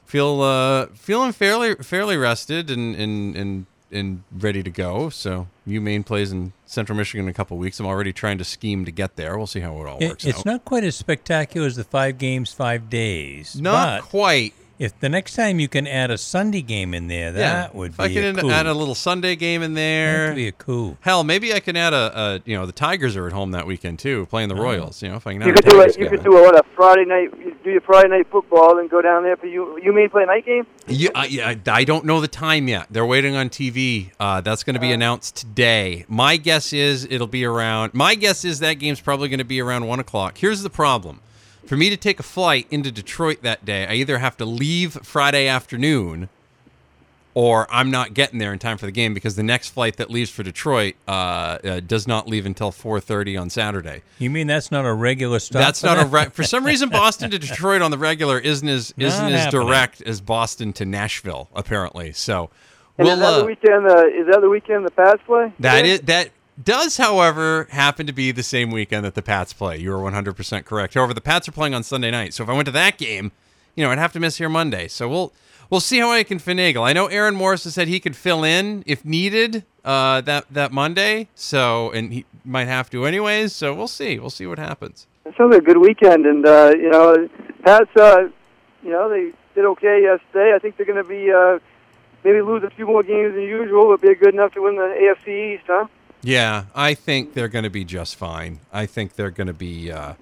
feel 0.06 0.42
uh 0.42 0.86
feeling 0.94 1.32
fairly 1.32 1.74
fairly 1.76 2.16
rested 2.18 2.70
and 2.70 2.96
and 2.96 3.36
and 3.36 3.66
and 3.92 4.24
ready 4.38 4.62
to 4.62 4.70
go. 4.70 5.10
So 5.10 5.48
UMaine 5.68 6.06
plays 6.06 6.32
in 6.32 6.54
Central 6.66 6.98
Michigan 6.98 7.26
in 7.26 7.30
a 7.30 7.34
couple 7.34 7.58
weeks. 7.58 7.80
I'm 7.80 7.86
already 7.86 8.12
trying 8.14 8.38
to 8.40 8.44
scheme 8.44 8.84
to 8.86 8.92
get 8.92 9.16
there. 9.16 9.38
We'll 9.38 9.48
see 9.48 9.62
how 9.62 9.80
it 9.82 9.88
all 9.88 9.98
It- 10.00 10.10
works 10.10 10.26
it's 10.26 10.40
out. 10.40 10.46
not 10.46 10.66
quite 10.66 10.84
as 10.84 10.96
spectacular 10.96 11.66
as 11.66 11.76
the 11.76 11.84
five 11.84 12.18
games, 12.18 12.52
five 12.52 12.90
days. 12.90 13.60
Not 13.60 14.02
quite. 14.04 14.54
If 14.78 15.00
the 15.00 15.10
next 15.10 15.36
time 15.36 15.60
you 15.60 15.68
can 15.68 15.88
add 15.88 16.12
a 16.12 16.18
Sunday 16.18 16.62
game 16.62 16.94
in 16.94 17.08
there, 17.08 17.32
that 17.32 17.74
would 17.74 17.92
if 17.92 17.98
be 17.98 18.04
I 18.04 18.08
a 18.08 18.14
can 18.34 18.36
coup. 18.36 18.50
add 18.52 18.66
a 18.66 18.74
little 18.74 18.96
Sunday 18.96 19.36
game 19.36 19.62
in 19.62 19.74
that 19.74 19.80
there. 19.80 20.28
would 20.28 20.36
be 20.36 20.48
a 20.48 20.52
coup. 20.52 20.98
Hell, 21.02 21.24
maybe 21.24 21.54
I 21.54 21.60
can 21.60 21.76
add 21.78 21.94
a, 21.94 22.20
a 22.20 22.42
you 22.46 22.56
know 22.58 22.66
the 22.66 22.72
Tigers 22.72 23.16
are 23.16 23.28
at 23.28 23.34
home 23.34 23.52
that 23.52 23.66
weekend 23.68 24.00
too, 24.00 24.26
playing 24.28 24.52
Oh. 24.52 24.56
the 24.56 24.62
Royals. 24.62 25.02
You 25.02 25.10
know 25.10 25.16
if 25.16 25.26
I 25.28 25.34
can 25.34 25.42
add 25.42 25.48
You 25.48 25.52
a 25.54 25.56
could 25.56 25.66
do 25.66 25.78
Tigers 25.78 25.96
it. 25.96 26.00
You 26.00 26.10
game 26.10 26.18
could 26.18 26.24
do 26.26 26.38
a, 26.38 26.42
what 26.42 26.56
a 26.60 26.64
Friday 26.76 27.06
night. 27.06 27.30
You 27.40 27.56
do 27.64 27.72
your 27.72 27.82
Friday 27.82 28.10
night 28.10 28.28
football, 28.30 28.78
and 28.80 28.90
go 28.90 29.02
down 29.02 29.24
there 29.24 29.38
for 29.38 29.48
you. 29.48 29.80
You 29.82 29.94
mean 29.94 30.10
play 30.10 30.24
a 30.24 30.26
night 30.28 30.46
game? 30.46 30.66
Yeah, 30.88 31.10
I, 31.16 31.26
yeah, 31.28 31.48
I- 31.50 31.60
I 31.72 31.84
don't 31.84 32.06
know 32.06 32.20
the 32.22 32.28
time 32.28 32.68
yet. 32.68 32.88
They're 32.92 33.06
waiting 33.06 33.36
on 33.36 33.50
TV. 33.50 34.12
Uh, 34.20 34.42
that's 34.42 34.64
going 34.64 34.76
to 34.76 34.80
be 34.80 34.92
announced 34.92 35.36
today. 35.36 36.06
My 36.08 36.38
guess 36.38 36.74
is 36.74 37.08
it'll 37.10 37.28
be 37.28 37.44
around. 37.46 37.94
My 37.94 38.16
guess 38.16 38.46
is 38.46 38.60
that 38.60 38.74
game's 38.76 39.02
probably 39.02 39.30
going 39.30 39.40
to 39.40 39.44
be 39.46 39.60
around 39.62 39.88
one 39.88 40.00
o'clock. 40.00 40.38
Here's 40.38 40.62
the 40.64 40.70
problem: 40.70 41.22
for 41.66 41.76
me 41.78 41.90
to 41.90 41.98
take 41.98 42.20
a 42.20 42.24
flight 42.24 42.68
into 42.72 42.92
Detroit 42.92 43.42
that 43.42 43.66
day, 43.66 43.86
I 43.88 43.94
either 43.94 44.20
have 44.20 44.38
to 44.38 44.46
leave 44.46 44.94
Friday 45.04 45.48
afternoon, 45.48 46.30
or 47.34 47.68
I'm 47.70 47.92
not 47.92 48.14
getting 48.14 48.40
there 48.40 48.54
in 48.54 48.60
time 48.60 48.78
for 48.78 48.86
the 48.86 48.92
game 48.92 49.14
because 49.14 49.36
the 49.36 49.44
next 49.44 49.70
flight 49.70 49.98
that 49.98 50.10
leaves 50.10 50.30
for 50.30 50.42
Detroit 50.44 50.96
uh, 51.08 51.12
uh, 51.12 51.80
does 51.82 52.08
not 52.08 52.28
leave 52.28 52.46
until 52.46 52.72
4:30 52.72 53.40
on 53.40 53.50
Saturday. 53.50 54.04
You 54.20 54.30
mean 54.30 54.48
that's 54.48 54.72
not 54.72 54.86
a 54.86 54.94
regular 54.94 55.40
stop? 55.40 55.62
That's 55.62 55.82
for 55.82 55.88
not 55.88 56.00
a 56.00 56.06
re- 56.06 56.30
for 56.30 56.44
some 56.44 56.66
reason 56.72 56.90
Boston 56.90 57.32
to 57.32 57.40
Detroit 57.40 57.82
on 57.82 57.92
the 57.92 57.98
regular 57.98 58.40
isn't 58.40 58.68
as 58.70 58.94
isn't 58.98 59.32
Not 59.32 59.34
as 59.34 59.52
direct 59.52 60.02
as 60.04 60.22
Boston 60.22 60.72
to 60.74 60.86
Nashville 60.86 61.50
apparently. 61.54 62.14
So 62.14 62.50
And 62.98 63.06
we'll 63.06 63.16
is 63.16 63.20
that 63.20 63.34
uh, 63.34 63.40
the 63.40 63.46
weekend? 63.46 63.86
Uh, 63.88 64.08
is 64.08 64.28
that 64.32 64.40
the 64.42 64.50
weekend 64.50 64.86
the 64.86 64.92
Pats 64.92 65.22
play? 65.26 65.52
that 65.60 65.86
Yeah? 65.86 65.92
is 65.94 66.00
that 66.02 66.30
does 66.64 66.98
however 66.98 67.68
happen 67.72 68.06
to 68.08 68.14
be 68.14 68.32
the 68.32 68.44
same 68.44 68.72
weekend 68.72 69.06
that 69.06 69.16
the 69.16 69.22
Pats 69.22 69.54
play. 69.54 69.78
You 69.78 69.94
are 69.94 70.12
100% 70.12 70.66
correct. 70.66 70.94
However, 70.94 71.14
the 71.14 71.22
Pats 71.22 71.48
are 71.48 71.52
playing 71.52 71.74
on 71.74 71.84
Sunday 71.84 72.12
night. 72.12 72.34
So 72.34 72.44
if 72.44 72.50
I 72.50 72.54
went 72.54 72.66
to 72.68 72.72
that 72.72 72.98
game, 72.98 73.32
you 73.76 73.84
know, 73.84 73.92
I'd 73.92 73.98
have 73.98 74.14
to 74.14 74.20
miss 74.20 74.38
here 74.38 74.50
Monday. 74.50 74.88
So 74.88 75.10
we'll 75.10 75.34
we'll 75.70 75.82
see 75.82 76.00
how 76.00 76.12
I 76.12 76.24
can 76.24 76.40
finagle. 76.40 76.84
I 76.84 76.94
know 76.94 77.08
Aaron 77.08 77.36
Morris 77.36 77.66
has 77.66 77.74
said 77.74 77.88
he 77.88 78.00
could 78.00 78.16
fill 78.16 78.44
in 78.44 78.84
if 78.86 79.04
needed 79.04 79.66
uh, 79.84 80.22
that 80.22 80.46
that 80.52 80.72
Monday. 80.72 81.28
So 81.36 81.92
and 81.92 82.14
he 82.14 82.26
might 82.46 82.68
have 82.68 82.90
to 82.92 83.06
anyways. 83.06 83.54
So 83.54 83.74
we'll 83.74 83.88
see. 83.88 84.18
We'll 84.18 84.30
see 84.30 84.48
what 84.48 84.60
happens. 84.60 85.08
It 85.26 85.34
sounds 85.38 85.54
like 85.54 85.64
a 85.64 85.66
good 85.66 85.80
weekend, 85.80 86.26
and 86.26 86.46
uh, 86.46 86.72
you 86.76 86.90
know, 86.90 87.28
Pats. 87.64 87.90
Uh, 87.96 88.30
you 88.84 88.92
know, 88.92 89.10
they 89.10 89.32
did 89.56 89.66
okay 89.66 90.04
yesterday. 90.04 90.54
I 90.56 90.60
think 90.60 90.78
they're 90.78 90.86
going 90.86 91.02
to 91.02 91.10
be 91.10 91.32
uh, 91.32 91.58
maybe 92.24 92.42
lose 92.42 92.64
a 92.64 92.70
few 92.70 92.86
more 92.86 93.02
games 93.02 93.34
than 93.34 93.42
usual, 93.42 93.90
but 93.90 94.02
be 94.02 94.14
good 94.14 94.34
enough 94.36 94.54
to 94.54 94.62
win 94.62 94.76
the 94.76 95.16
AFC 95.26 95.56
East, 95.56 95.64
huh? 95.66 95.88
Yeah, 96.26 96.66
I 96.74 96.96
think 96.96 97.34
they're 97.36 97.48
going 97.48 97.64
to 97.66 97.70
be 97.70 97.86
just 97.86 98.16
fine. 98.16 98.60
I 98.74 98.88
think 98.88 99.16
they're 99.16 99.30
going 99.30 99.46
to 99.48 99.54
be. 99.54 99.92
Uh, 99.92 100.14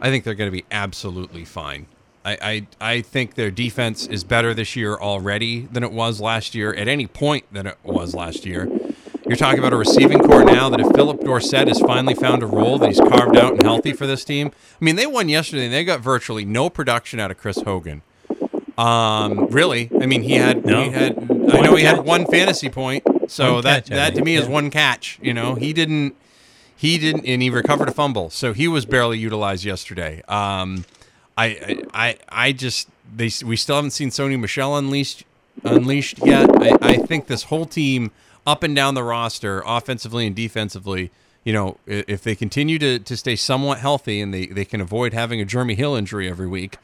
I 0.00 0.10
think 0.10 0.24
they're 0.24 0.34
going 0.34 0.50
to 0.50 0.56
be 0.56 0.64
absolutely 0.72 1.44
fine. 1.44 1.86
I, 2.24 2.66
I 2.80 2.94
I 2.94 3.00
think 3.00 3.34
their 3.36 3.52
defense 3.52 4.08
is 4.08 4.24
better 4.24 4.52
this 4.54 4.74
year 4.74 4.94
already 4.96 5.60
than 5.66 5.84
it 5.84 5.92
was 5.92 6.20
last 6.20 6.56
year 6.56 6.74
at 6.74 6.88
any 6.88 7.06
point 7.06 7.44
than 7.52 7.68
it 7.68 7.78
was 7.84 8.12
last 8.12 8.44
year, 8.44 8.68
You're 9.24 9.36
talking 9.36 9.60
about 9.60 9.72
a 9.72 9.76
receiving 9.76 10.18
corps 10.18 10.44
now 10.44 10.68
that 10.68 10.80
if 10.80 10.88
Phillip 10.96 11.20
Dorsett 11.20 11.68
has 11.68 11.78
finally 11.78 12.14
found 12.14 12.42
a 12.42 12.46
role 12.46 12.78
that 12.78 12.88
he's 12.88 12.98
carved 13.00 13.36
out 13.36 13.52
and 13.52 13.62
healthy 13.62 13.92
for 13.92 14.06
this 14.08 14.24
team. 14.24 14.50
I 14.80 14.84
mean, 14.84 14.96
they 14.96 15.06
won 15.06 15.28
yesterday 15.28 15.66
and 15.66 15.72
they 15.74 15.84
got 15.84 16.00
virtually 16.00 16.44
no 16.44 16.68
production 16.68 17.20
out 17.20 17.30
of 17.30 17.38
Chris 17.38 17.60
Hogan. 17.60 18.02
Um, 18.76 19.46
really? 19.46 19.90
I 20.00 20.06
mean, 20.06 20.22
he 20.22 20.32
had 20.34 20.66
No. 20.66 20.82
he 20.82 20.90
had 20.90 21.16
I 21.50 21.60
know 21.60 21.76
he 21.76 21.84
had 21.84 22.00
one 22.04 22.26
fantasy 22.26 22.68
point, 22.68 23.04
so 23.28 23.54
One 23.54 23.64
that 23.64 23.86
that 23.86 24.14
to 24.14 24.22
me 24.22 24.36
is 24.36 24.46
one 24.46 24.70
catch. 24.70 25.18
You 25.22 25.34
know, 25.34 25.54
he 25.54 25.72
didn't 25.72 26.16
he 26.76 26.98
didn't 26.98 27.26
and 27.26 27.42
he 27.42 27.50
recovered 27.50 27.88
a 27.88 27.92
fumble, 27.92 28.30
so 28.30 28.52
he 28.52 28.68
was 28.68 28.84
barely 28.84 29.18
utilized 29.18 29.64
yesterday. 29.64 30.22
Um, 30.28 30.84
I 31.36 31.82
I 31.92 32.18
I 32.28 32.52
just 32.52 32.88
they 33.14 33.30
we 33.44 33.56
still 33.56 33.76
haven't 33.76 33.92
seen 33.92 34.10
Sony 34.10 34.38
Michel 34.38 34.76
unleashed 34.76 35.24
unleashed 35.64 36.24
yet. 36.24 36.50
I, 36.62 36.76
I 36.80 36.96
think 36.98 37.26
this 37.26 37.44
whole 37.44 37.66
team 37.66 38.10
up 38.46 38.62
and 38.62 38.76
down 38.76 38.94
the 38.94 39.02
roster, 39.02 39.62
offensively 39.66 40.26
and 40.26 40.36
defensively, 40.36 41.10
you 41.44 41.52
know, 41.52 41.78
if 41.86 42.22
they 42.22 42.34
continue 42.34 42.78
to, 42.78 42.98
to 42.98 43.16
stay 43.16 43.36
somewhat 43.36 43.78
healthy 43.78 44.20
and 44.20 44.32
they, 44.32 44.46
they 44.46 44.64
can 44.64 44.80
avoid 44.80 45.12
having 45.12 45.40
a 45.40 45.44
Jeremy 45.44 45.74
Hill 45.74 45.94
injury 45.94 46.28
every 46.28 46.46
week, 46.46 46.76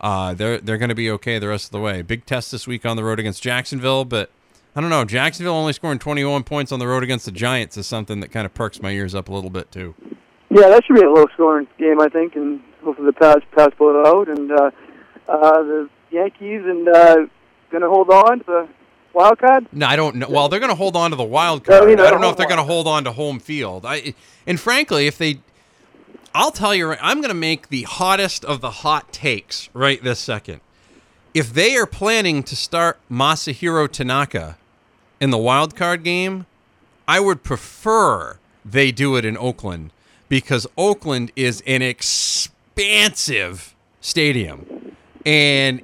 uh, 0.00 0.34
they're 0.34 0.58
they're 0.58 0.78
going 0.78 0.90
to 0.90 0.94
be 0.94 1.10
okay 1.12 1.38
the 1.38 1.48
rest 1.48 1.66
of 1.66 1.70
the 1.72 1.80
way. 1.80 2.02
Big 2.02 2.26
test 2.26 2.52
this 2.52 2.66
week 2.66 2.84
on 2.84 2.96
the 2.96 3.04
road 3.04 3.18
against 3.18 3.42
Jacksonville, 3.42 4.04
but 4.04 4.30
I 4.76 4.82
don't 4.82 4.90
know. 4.90 5.06
Jacksonville 5.06 5.54
only 5.54 5.72
scoring 5.72 5.98
21 5.98 6.44
points 6.44 6.70
on 6.70 6.78
the 6.78 6.86
road 6.86 7.02
against 7.02 7.24
the 7.24 7.32
Giants 7.32 7.78
is 7.78 7.86
something 7.86 8.20
that 8.20 8.30
kind 8.30 8.44
of 8.44 8.52
perks 8.52 8.82
my 8.82 8.90
ears 8.90 9.14
up 9.14 9.30
a 9.30 9.32
little 9.32 9.48
bit 9.48 9.72
too. 9.72 9.94
Yeah, 10.50 10.68
that 10.68 10.84
should 10.84 10.96
be 10.96 11.02
a 11.02 11.10
low 11.10 11.24
scoring 11.32 11.66
game, 11.78 11.98
I 11.98 12.08
think, 12.08 12.36
and 12.36 12.60
hopefully 12.84 13.06
the 13.06 13.14
pass 13.14 13.38
pass 13.52 13.70
it 13.80 14.06
out. 14.06 14.28
And 14.28 14.52
uh, 14.52 14.70
uh, 15.28 15.62
the 15.62 15.88
Yankees 16.10 16.62
and 16.66 16.86
uh, 16.88 17.16
going 17.70 17.82
to 17.82 17.88
hold 17.88 18.10
on 18.10 18.40
to 18.40 18.44
the 18.44 18.68
wild 19.14 19.38
card. 19.38 19.66
No, 19.72 19.86
I 19.86 19.96
don't 19.96 20.16
know. 20.16 20.28
Well, 20.28 20.50
they're 20.50 20.60
going 20.60 20.70
to 20.70 20.76
hold 20.76 20.94
on 20.94 21.10
to 21.10 21.16
the 21.16 21.24
wild 21.24 21.64
card. 21.64 21.88
mean, 21.88 21.98
I 21.98 22.04
I 22.04 22.10
don't 22.10 22.20
know 22.20 22.28
if 22.28 22.36
they're 22.36 22.46
going 22.46 22.58
to 22.58 22.64
hold 22.64 22.86
on 22.86 23.04
to 23.04 23.12
home 23.12 23.40
field. 23.40 23.86
I 23.86 24.12
and 24.46 24.60
frankly, 24.60 25.06
if 25.06 25.16
they, 25.16 25.40
I'll 26.34 26.52
tell 26.52 26.74
you, 26.74 26.94
I'm 27.00 27.22
going 27.22 27.28
to 27.30 27.34
make 27.34 27.70
the 27.70 27.84
hottest 27.84 28.44
of 28.44 28.60
the 28.60 28.70
hot 28.70 29.10
takes 29.10 29.70
right 29.72 30.02
this 30.02 30.18
second. 30.18 30.60
If 31.32 31.54
they 31.54 31.76
are 31.76 31.86
planning 31.86 32.42
to 32.42 32.54
start 32.54 32.98
Masahiro 33.10 33.90
Tanaka 33.90 34.58
in 35.20 35.30
the 35.30 35.38
wild 35.38 35.76
card 35.76 36.02
game, 36.02 36.46
I 37.08 37.20
would 37.20 37.42
prefer 37.42 38.38
they 38.64 38.90
do 38.92 39.16
it 39.16 39.24
in 39.24 39.36
Oakland 39.36 39.92
because 40.28 40.66
Oakland 40.76 41.30
is 41.36 41.62
an 41.66 41.82
expansive 41.82 43.74
stadium. 44.00 44.96
And 45.24 45.80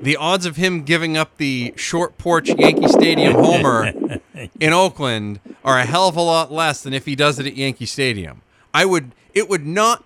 the 0.00 0.16
odds 0.16 0.46
of 0.46 0.56
him 0.56 0.82
giving 0.82 1.16
up 1.16 1.36
the 1.36 1.72
short 1.76 2.18
porch 2.18 2.48
Yankee 2.48 2.88
Stadium 2.88 3.34
homer 3.34 3.92
in 4.60 4.72
Oakland 4.72 5.40
are 5.64 5.78
a 5.78 5.84
hell 5.84 6.08
of 6.08 6.16
a 6.16 6.20
lot 6.20 6.52
less 6.52 6.82
than 6.82 6.92
if 6.92 7.06
he 7.06 7.14
does 7.14 7.38
it 7.38 7.46
at 7.46 7.56
Yankee 7.56 7.86
Stadium. 7.86 8.42
I 8.74 8.84
would 8.84 9.12
it 9.34 9.48
would 9.48 9.66
not 9.66 10.04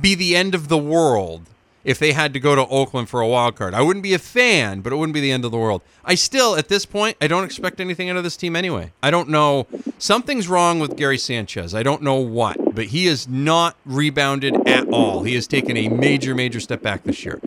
be 0.00 0.14
the 0.14 0.36
end 0.36 0.54
of 0.54 0.68
the 0.68 0.78
world 0.78 1.48
if 1.88 1.98
they 1.98 2.12
had 2.12 2.34
to 2.34 2.38
go 2.38 2.54
to 2.54 2.66
Oakland 2.66 3.08
for 3.08 3.22
a 3.22 3.26
wild 3.26 3.56
card. 3.56 3.72
I 3.72 3.80
wouldn't 3.80 4.02
be 4.02 4.12
a 4.12 4.18
fan, 4.18 4.82
but 4.82 4.92
it 4.92 4.96
wouldn't 4.96 5.14
be 5.14 5.22
the 5.22 5.32
end 5.32 5.46
of 5.46 5.50
the 5.50 5.56
world. 5.56 5.80
I 6.04 6.16
still 6.16 6.54
at 6.54 6.68
this 6.68 6.84
point 6.84 7.16
I 7.18 7.28
don't 7.28 7.44
expect 7.44 7.80
anything 7.80 8.10
out 8.10 8.18
of 8.18 8.24
this 8.24 8.36
team 8.36 8.54
anyway. 8.54 8.92
I 9.02 9.10
don't 9.10 9.30
know 9.30 9.66
something's 9.96 10.48
wrong 10.48 10.80
with 10.80 10.98
Gary 10.98 11.16
Sanchez. 11.16 11.74
I 11.74 11.82
don't 11.82 12.02
know 12.02 12.16
what, 12.16 12.74
but 12.74 12.86
he 12.86 13.06
is 13.06 13.26
not 13.26 13.74
rebounded 13.86 14.68
at 14.68 14.86
all. 14.88 15.22
He 15.22 15.34
has 15.34 15.46
taken 15.46 15.78
a 15.78 15.88
major 15.88 16.34
major 16.34 16.60
step 16.60 16.82
back 16.82 17.04
this 17.04 17.24
year. 17.24 17.40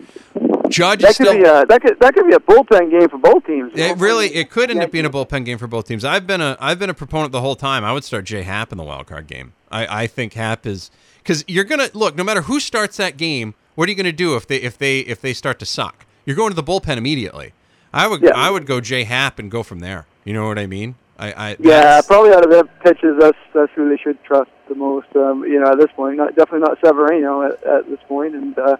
Judge 0.68 1.02
That 1.02 1.16
could 1.16 1.26
still 1.26 1.34
be 1.34 1.44
a 1.44 1.64
that 1.66 1.80
could 1.80 2.00
that 2.00 2.12
could 2.12 2.26
be 2.26 2.34
a 2.34 2.40
bullpen 2.40 2.90
game 2.90 3.08
for 3.08 3.18
both 3.18 3.46
teams. 3.46 3.70
it 3.76 3.96
really 3.98 4.34
it 4.34 4.50
could 4.50 4.72
end 4.72 4.82
up 4.82 4.90
being 4.90 5.04
a 5.04 5.10
bullpen 5.10 5.44
game 5.44 5.58
for 5.58 5.68
both 5.68 5.86
teams. 5.86 6.04
I've 6.04 6.26
been 6.26 6.40
a 6.40 6.56
I've 6.58 6.80
been 6.80 6.90
a 6.90 6.94
proponent 6.94 7.30
the 7.30 7.42
whole 7.42 7.54
time. 7.54 7.84
I 7.84 7.92
would 7.92 8.02
start 8.02 8.24
Jay 8.24 8.42
Happ 8.42 8.72
in 8.72 8.78
the 8.78 8.84
wild 8.84 9.06
card 9.06 9.28
game. 9.28 9.52
I, 9.70 10.02
I 10.02 10.06
think 10.08 10.32
Happ 10.32 10.66
is 10.66 10.90
because 11.18 11.44
you're 11.46 11.62
gonna 11.62 11.90
look 11.94 12.16
no 12.16 12.24
matter 12.24 12.42
who 12.42 12.58
starts 12.58 12.96
that 12.96 13.16
game. 13.16 13.54
What 13.74 13.88
are 13.88 13.92
you 13.92 13.96
gonna 13.96 14.12
do 14.12 14.36
if 14.36 14.46
they 14.46 14.56
if 14.56 14.76
they 14.76 15.00
if 15.00 15.20
they 15.20 15.32
start 15.32 15.58
to 15.60 15.66
suck? 15.66 16.06
You're 16.24 16.36
going 16.36 16.50
to 16.50 16.56
the 16.56 16.62
bullpen 16.62 16.96
immediately. 16.96 17.52
I 17.92 18.06
would 18.06 18.22
Yeah. 18.22 18.32
I 18.34 18.50
would 18.50 18.66
go 18.66 18.80
Jay 18.80 19.04
Happ 19.04 19.38
and 19.38 19.50
go 19.50 19.62
from 19.62 19.80
there. 19.80 20.06
You 20.24 20.34
know 20.34 20.46
what 20.46 20.58
I 20.58 20.66
mean? 20.66 20.94
I, 21.18 21.50
I 21.50 21.56
Yeah, 21.58 22.00
probably 22.02 22.32
out 22.32 22.44
of 22.44 22.50
their 22.50 22.64
pitches, 22.64 23.16
that's 23.18 23.38
that's 23.54 23.72
who 23.74 23.88
they 23.88 23.96
should 23.96 24.22
trust 24.24 24.50
the 24.68 24.74
most. 24.74 25.08
Um, 25.14 25.44
you 25.44 25.60
know, 25.60 25.72
at 25.72 25.78
this 25.78 25.90
point, 25.94 26.16
not 26.16 26.34
definitely 26.34 26.66
not 26.68 26.78
Severino 26.84 27.42
at, 27.42 27.62
at 27.64 27.88
this 27.88 28.00
point, 28.08 28.34
and 28.34 28.58
uh, 28.58 28.76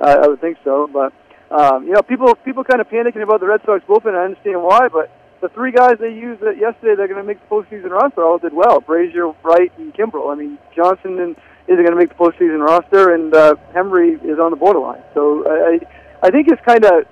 I, 0.00 0.14
I 0.16 0.26
would 0.28 0.40
think 0.40 0.58
so. 0.64 0.88
But 0.92 1.12
um, 1.50 1.86
you 1.86 1.92
know, 1.92 2.02
people 2.02 2.34
people 2.34 2.64
kind 2.64 2.80
of 2.80 2.88
panicking 2.88 3.22
about 3.22 3.40
the 3.40 3.46
Red 3.46 3.60
Sox 3.64 3.84
bullpen. 3.84 4.14
I 4.14 4.24
understand 4.24 4.62
why, 4.62 4.88
but 4.88 5.10
the 5.40 5.48
three 5.48 5.72
guys 5.72 5.96
they 5.98 6.12
used 6.12 6.42
yesterday, 6.42 6.94
they're 6.96 7.08
going 7.08 7.20
to 7.20 7.24
make 7.24 7.40
the 7.40 7.54
postseason 7.54 7.90
roster. 7.90 8.22
All 8.22 8.38
did 8.38 8.52
well: 8.52 8.80
Brasier, 8.80 9.34
Wright, 9.42 9.72
and 9.78 9.94
Kimbrel. 9.94 10.32
I 10.32 10.36
mean, 10.36 10.58
Johnson 10.74 11.18
and 11.18 11.36
isn't 11.68 11.82
going 11.84 11.92
to 11.92 11.96
make 11.96 12.10
the 12.10 12.14
postseason 12.14 12.64
roster, 12.64 13.14
and 13.14 13.34
uh, 13.34 13.54
Henry 13.72 14.14
is 14.14 14.38
on 14.38 14.50
the 14.50 14.56
borderline. 14.56 15.02
So 15.14 15.44
I 15.46 15.80
I 16.22 16.30
think 16.30 16.48
it's 16.48 16.62
kind 16.64 16.84
of 16.84 17.06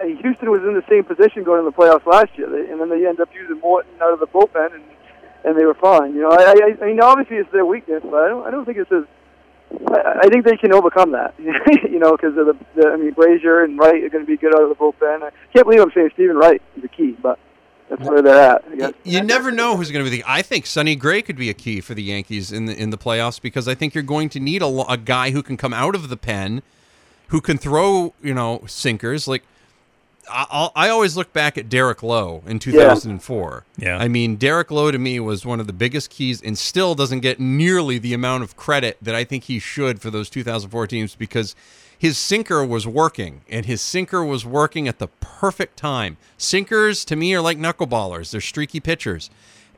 uh, 0.00 0.06
Houston 0.22 0.50
was 0.50 0.62
in 0.62 0.74
the 0.74 0.84
same 0.88 1.04
position 1.04 1.44
going 1.44 1.60
in 1.60 1.64
the 1.64 1.72
playoffs 1.72 2.06
last 2.06 2.36
year, 2.36 2.48
and 2.70 2.80
then 2.80 2.88
they 2.88 3.06
end 3.06 3.20
up 3.20 3.28
using 3.34 3.60
Morton 3.60 3.92
out 4.02 4.12
of 4.12 4.20
the 4.20 4.26
bullpen, 4.26 4.74
and 4.74 4.84
and 5.44 5.58
they 5.58 5.64
were 5.64 5.74
fine. 5.74 6.14
You 6.14 6.22
know, 6.22 6.30
I, 6.30 6.42
I, 6.42 6.84
I 6.84 6.86
mean, 6.86 7.00
obviously 7.00 7.36
it's 7.36 7.52
their 7.52 7.66
weakness, 7.66 8.02
but 8.02 8.16
I 8.16 8.28
don't, 8.28 8.46
I 8.46 8.50
don't 8.50 8.64
think 8.64 8.78
it's 8.78 8.90
as. 8.90 9.04
I, 9.88 10.28
think 10.28 10.44
they 10.44 10.56
can 10.56 10.72
overcome 10.72 11.12
that. 11.12 11.34
you 11.38 11.98
know, 11.98 12.12
because 12.12 12.36
of 12.36 12.46
the, 12.46 12.56
the, 12.76 12.88
I 12.88 12.96
mean, 12.96 13.12
Brasier 13.12 13.64
and 13.64 13.78
Wright 13.78 14.04
are 14.04 14.08
going 14.08 14.24
to 14.24 14.30
be 14.30 14.36
good 14.36 14.54
out 14.54 14.62
of 14.62 14.68
the 14.68 14.74
bullpen. 14.74 15.22
I 15.22 15.30
can't 15.52 15.66
believe 15.66 15.80
I'm 15.80 15.90
saying 15.92 16.10
Steven 16.14 16.36
Wright 16.36 16.62
is 16.76 16.82
the 16.82 16.88
key, 16.88 17.16
but 17.20 17.38
that's 17.88 18.02
where 18.02 18.22
they're 18.22 18.40
at. 18.40 18.64
I. 18.82 18.94
You 19.04 19.22
never 19.22 19.50
know 19.50 19.76
who's 19.76 19.90
going 19.90 20.04
to 20.04 20.10
be 20.10 20.16
the. 20.16 20.24
I 20.26 20.42
think 20.42 20.66
Sonny 20.66 20.96
Gray 20.96 21.22
could 21.22 21.36
be 21.36 21.50
a 21.50 21.54
key 21.54 21.80
for 21.80 21.94
the 21.94 22.02
Yankees 22.02 22.50
in 22.50 22.66
the 22.66 22.76
in 22.76 22.90
the 22.90 22.98
playoffs 22.98 23.40
because 23.40 23.68
I 23.68 23.74
think 23.74 23.94
you're 23.94 24.02
going 24.02 24.28
to 24.30 24.40
need 24.40 24.62
a, 24.62 24.66
a 24.66 24.96
guy 24.96 25.30
who 25.30 25.42
can 25.42 25.56
come 25.56 25.74
out 25.74 25.94
of 25.94 26.08
the 26.08 26.16
pen, 26.16 26.62
who 27.28 27.40
can 27.40 27.58
throw 27.58 28.14
you 28.22 28.34
know 28.34 28.62
sinkers. 28.66 29.28
Like 29.28 29.42
I, 30.30 30.70
I'll, 30.74 30.90
always 30.90 31.16
look 31.16 31.32
back 31.32 31.58
at 31.58 31.68
Derek 31.68 32.02
Lowe 32.02 32.42
in 32.46 32.58
2004. 32.58 33.64
Yeah. 33.76 33.98
I 33.98 34.08
mean 34.08 34.36
Derek 34.36 34.70
Lowe 34.70 34.90
to 34.90 34.98
me 34.98 35.20
was 35.20 35.44
one 35.44 35.60
of 35.60 35.66
the 35.66 35.72
biggest 35.72 36.10
keys, 36.10 36.40
and 36.40 36.56
still 36.56 36.94
doesn't 36.94 37.20
get 37.20 37.40
nearly 37.40 37.98
the 37.98 38.14
amount 38.14 38.42
of 38.42 38.56
credit 38.56 38.98
that 39.02 39.14
I 39.14 39.24
think 39.24 39.44
he 39.44 39.58
should 39.58 40.00
for 40.00 40.10
those 40.10 40.30
2004 40.30 40.86
teams 40.86 41.14
because 41.14 41.54
his 41.96 42.18
sinker 42.18 42.64
was 42.64 42.86
working, 42.86 43.42
and 43.48 43.66
his 43.66 43.80
sinker 43.80 44.24
was 44.24 44.44
working 44.44 44.88
at 44.88 44.98
the 44.98 45.08
perfect 45.08 45.76
time. 45.76 46.16
Sinkers 46.36 47.04
to 47.06 47.16
me 47.16 47.34
are 47.34 47.40
like 47.40 47.58
knuckleballers; 47.58 48.30
they're 48.30 48.40
streaky 48.40 48.80
pitchers, 48.80 49.30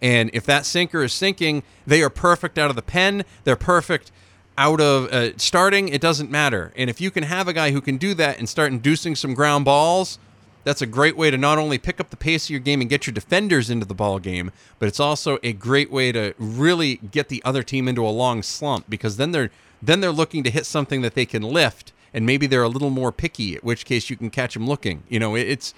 and 0.02 0.30
if 0.32 0.44
that 0.46 0.66
sinker 0.66 1.02
is 1.04 1.12
sinking, 1.12 1.62
they 1.86 2.02
are 2.02 2.10
perfect 2.10 2.58
out 2.58 2.70
of 2.70 2.76
the 2.76 2.82
pen. 2.82 3.24
They're 3.44 3.56
perfect 3.56 4.10
out 4.58 4.80
of 4.80 5.12
uh, 5.12 5.36
starting. 5.36 5.88
It 5.88 6.00
doesn't 6.00 6.30
matter, 6.30 6.72
and 6.76 6.90
if 6.90 7.00
you 7.00 7.10
can 7.10 7.24
have 7.24 7.48
a 7.48 7.52
guy 7.52 7.70
who 7.70 7.80
can 7.80 7.96
do 7.96 8.14
that 8.14 8.38
and 8.38 8.48
start 8.48 8.72
inducing 8.72 9.14
some 9.14 9.34
ground 9.34 9.64
balls. 9.64 10.18
That's 10.66 10.82
a 10.82 10.86
great 10.86 11.16
way 11.16 11.30
to 11.30 11.38
not 11.38 11.58
only 11.58 11.78
pick 11.78 12.00
up 12.00 12.10
the 12.10 12.16
pace 12.16 12.46
of 12.46 12.50
your 12.50 12.58
game 12.58 12.80
and 12.80 12.90
get 12.90 13.06
your 13.06 13.14
defenders 13.14 13.70
into 13.70 13.86
the 13.86 13.94
ball 13.94 14.18
game, 14.18 14.50
but 14.80 14.88
it's 14.88 14.98
also 14.98 15.38
a 15.44 15.52
great 15.52 15.92
way 15.92 16.10
to 16.10 16.34
really 16.38 16.96
get 16.96 17.28
the 17.28 17.40
other 17.44 17.62
team 17.62 17.86
into 17.86 18.04
a 18.04 18.10
long 18.10 18.42
slump 18.42 18.90
because 18.90 19.16
then 19.16 19.30
they're 19.30 19.50
then 19.80 20.00
they're 20.00 20.10
looking 20.10 20.42
to 20.42 20.50
hit 20.50 20.66
something 20.66 21.02
that 21.02 21.14
they 21.14 21.24
can 21.24 21.44
lift 21.44 21.92
and 22.12 22.26
maybe 22.26 22.48
they're 22.48 22.64
a 22.64 22.68
little 22.68 22.90
more 22.90 23.12
picky 23.12 23.54
at 23.54 23.62
which 23.62 23.84
case 23.84 24.10
you 24.10 24.16
can 24.16 24.28
catch 24.28 24.54
them 24.54 24.66
looking. 24.66 25.04
You 25.08 25.20
know, 25.20 25.36
it's 25.36 25.72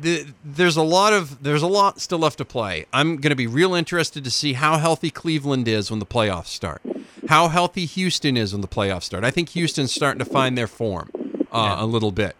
the, 0.00 0.26
there's 0.44 0.76
a 0.76 0.82
lot 0.82 1.12
of 1.12 1.42
there's 1.42 1.62
a 1.62 1.66
lot 1.66 2.00
still 2.00 2.20
left 2.20 2.38
to 2.38 2.44
play. 2.44 2.86
I'm 2.92 3.16
going 3.16 3.30
to 3.30 3.34
be 3.34 3.48
real 3.48 3.74
interested 3.74 4.22
to 4.22 4.30
see 4.30 4.52
how 4.52 4.78
healthy 4.78 5.10
Cleveland 5.10 5.66
is 5.66 5.90
when 5.90 5.98
the 5.98 6.06
playoffs 6.06 6.46
start. 6.46 6.82
How 7.28 7.48
healthy 7.48 7.84
Houston 7.84 8.36
is 8.36 8.52
when 8.52 8.60
the 8.60 8.68
playoffs 8.68 9.02
start. 9.02 9.24
I 9.24 9.32
think 9.32 9.48
Houston's 9.48 9.92
starting 9.92 10.20
to 10.20 10.24
find 10.24 10.56
their 10.56 10.68
form 10.68 11.10
uh, 11.50 11.78
a 11.80 11.86
little 11.86 12.12
bit 12.12 12.36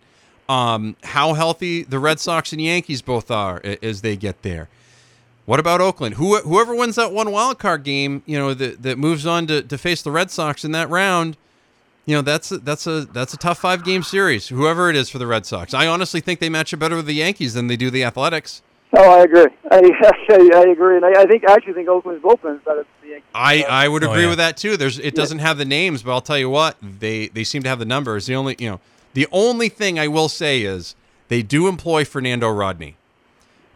um, 0.48 0.96
how 1.04 1.34
healthy 1.34 1.82
the 1.82 1.98
Red 1.98 2.20
Sox 2.20 2.52
and 2.52 2.60
Yankees 2.60 3.02
both 3.02 3.30
are 3.30 3.60
as 3.82 4.02
they 4.02 4.16
get 4.16 4.42
there. 4.42 4.68
What 5.46 5.60
about 5.60 5.80
Oakland? 5.80 6.14
Who, 6.14 6.38
whoever 6.38 6.74
wins 6.74 6.96
that 6.96 7.12
one 7.12 7.30
wild 7.30 7.58
card 7.58 7.82
game, 7.84 8.22
you 8.24 8.38
know, 8.38 8.54
that, 8.54 8.82
that 8.82 8.98
moves 8.98 9.26
on 9.26 9.46
to, 9.48 9.62
to 9.62 9.76
face 9.76 10.00
the 10.02 10.10
Red 10.10 10.30
Sox 10.30 10.64
in 10.64 10.72
that 10.72 10.88
round, 10.88 11.36
you 12.06 12.14
know, 12.16 12.22
that's 12.22 12.50
a, 12.52 12.58
that's 12.58 12.86
a 12.86 13.06
that's 13.06 13.32
a 13.32 13.36
tough 13.38 13.58
five 13.58 13.84
game 13.84 14.02
series. 14.02 14.48
Whoever 14.48 14.90
it 14.90 14.96
is 14.96 15.08
for 15.10 15.18
the 15.18 15.26
Red 15.26 15.44
Sox, 15.46 15.72
I 15.74 15.86
honestly 15.86 16.20
think 16.20 16.40
they 16.40 16.48
match 16.50 16.72
up 16.74 16.80
better 16.80 16.96
with 16.96 17.06
the 17.06 17.14
Yankees 17.14 17.54
than 17.54 17.66
they 17.66 17.76
do 17.76 17.90
the 17.90 18.04
Athletics. 18.04 18.62
Oh, 18.96 19.18
I 19.18 19.22
agree. 19.24 19.46
I, 19.70 19.76
I, 19.78 20.50
I 20.54 20.62
agree, 20.70 20.96
and 20.96 21.04
I, 21.04 21.22
I 21.22 21.26
think 21.26 21.48
I 21.48 21.52
actually 21.54 21.72
think 21.72 21.88
Oakland's 21.88 22.22
bullpen 22.22 22.56
is 22.56 22.62
better 22.62 22.76
than 22.76 22.86
the 23.02 23.08
Yankees. 23.08 23.28
I, 23.34 23.62
I 23.62 23.88
would 23.88 24.04
Oh, 24.04 24.10
agree 24.10 24.22
yeah. 24.24 24.28
with 24.28 24.38
that 24.38 24.56
too. 24.56 24.76
There's 24.76 24.98
it 24.98 25.14
doesn't 25.14 25.38
have 25.40 25.58
the 25.58 25.64
names, 25.64 26.02
but 26.02 26.12
I'll 26.12 26.20
tell 26.20 26.38
you 26.38 26.48
what 26.50 26.76
they 26.82 27.28
they 27.28 27.42
seem 27.44 27.62
to 27.64 27.68
have 27.68 27.78
the 27.78 27.84
numbers. 27.86 28.26
The 28.26 28.34
only 28.36 28.56
you 28.58 28.70
know 28.70 28.80
the 29.14 29.26
only 29.32 29.68
thing 29.68 29.98
I 29.98 30.06
will 30.08 30.28
say 30.28 30.62
is 30.62 30.94
they 31.28 31.42
do 31.42 31.66
employ 31.68 32.04
Fernando 32.04 32.50
Rodney, 32.50 32.96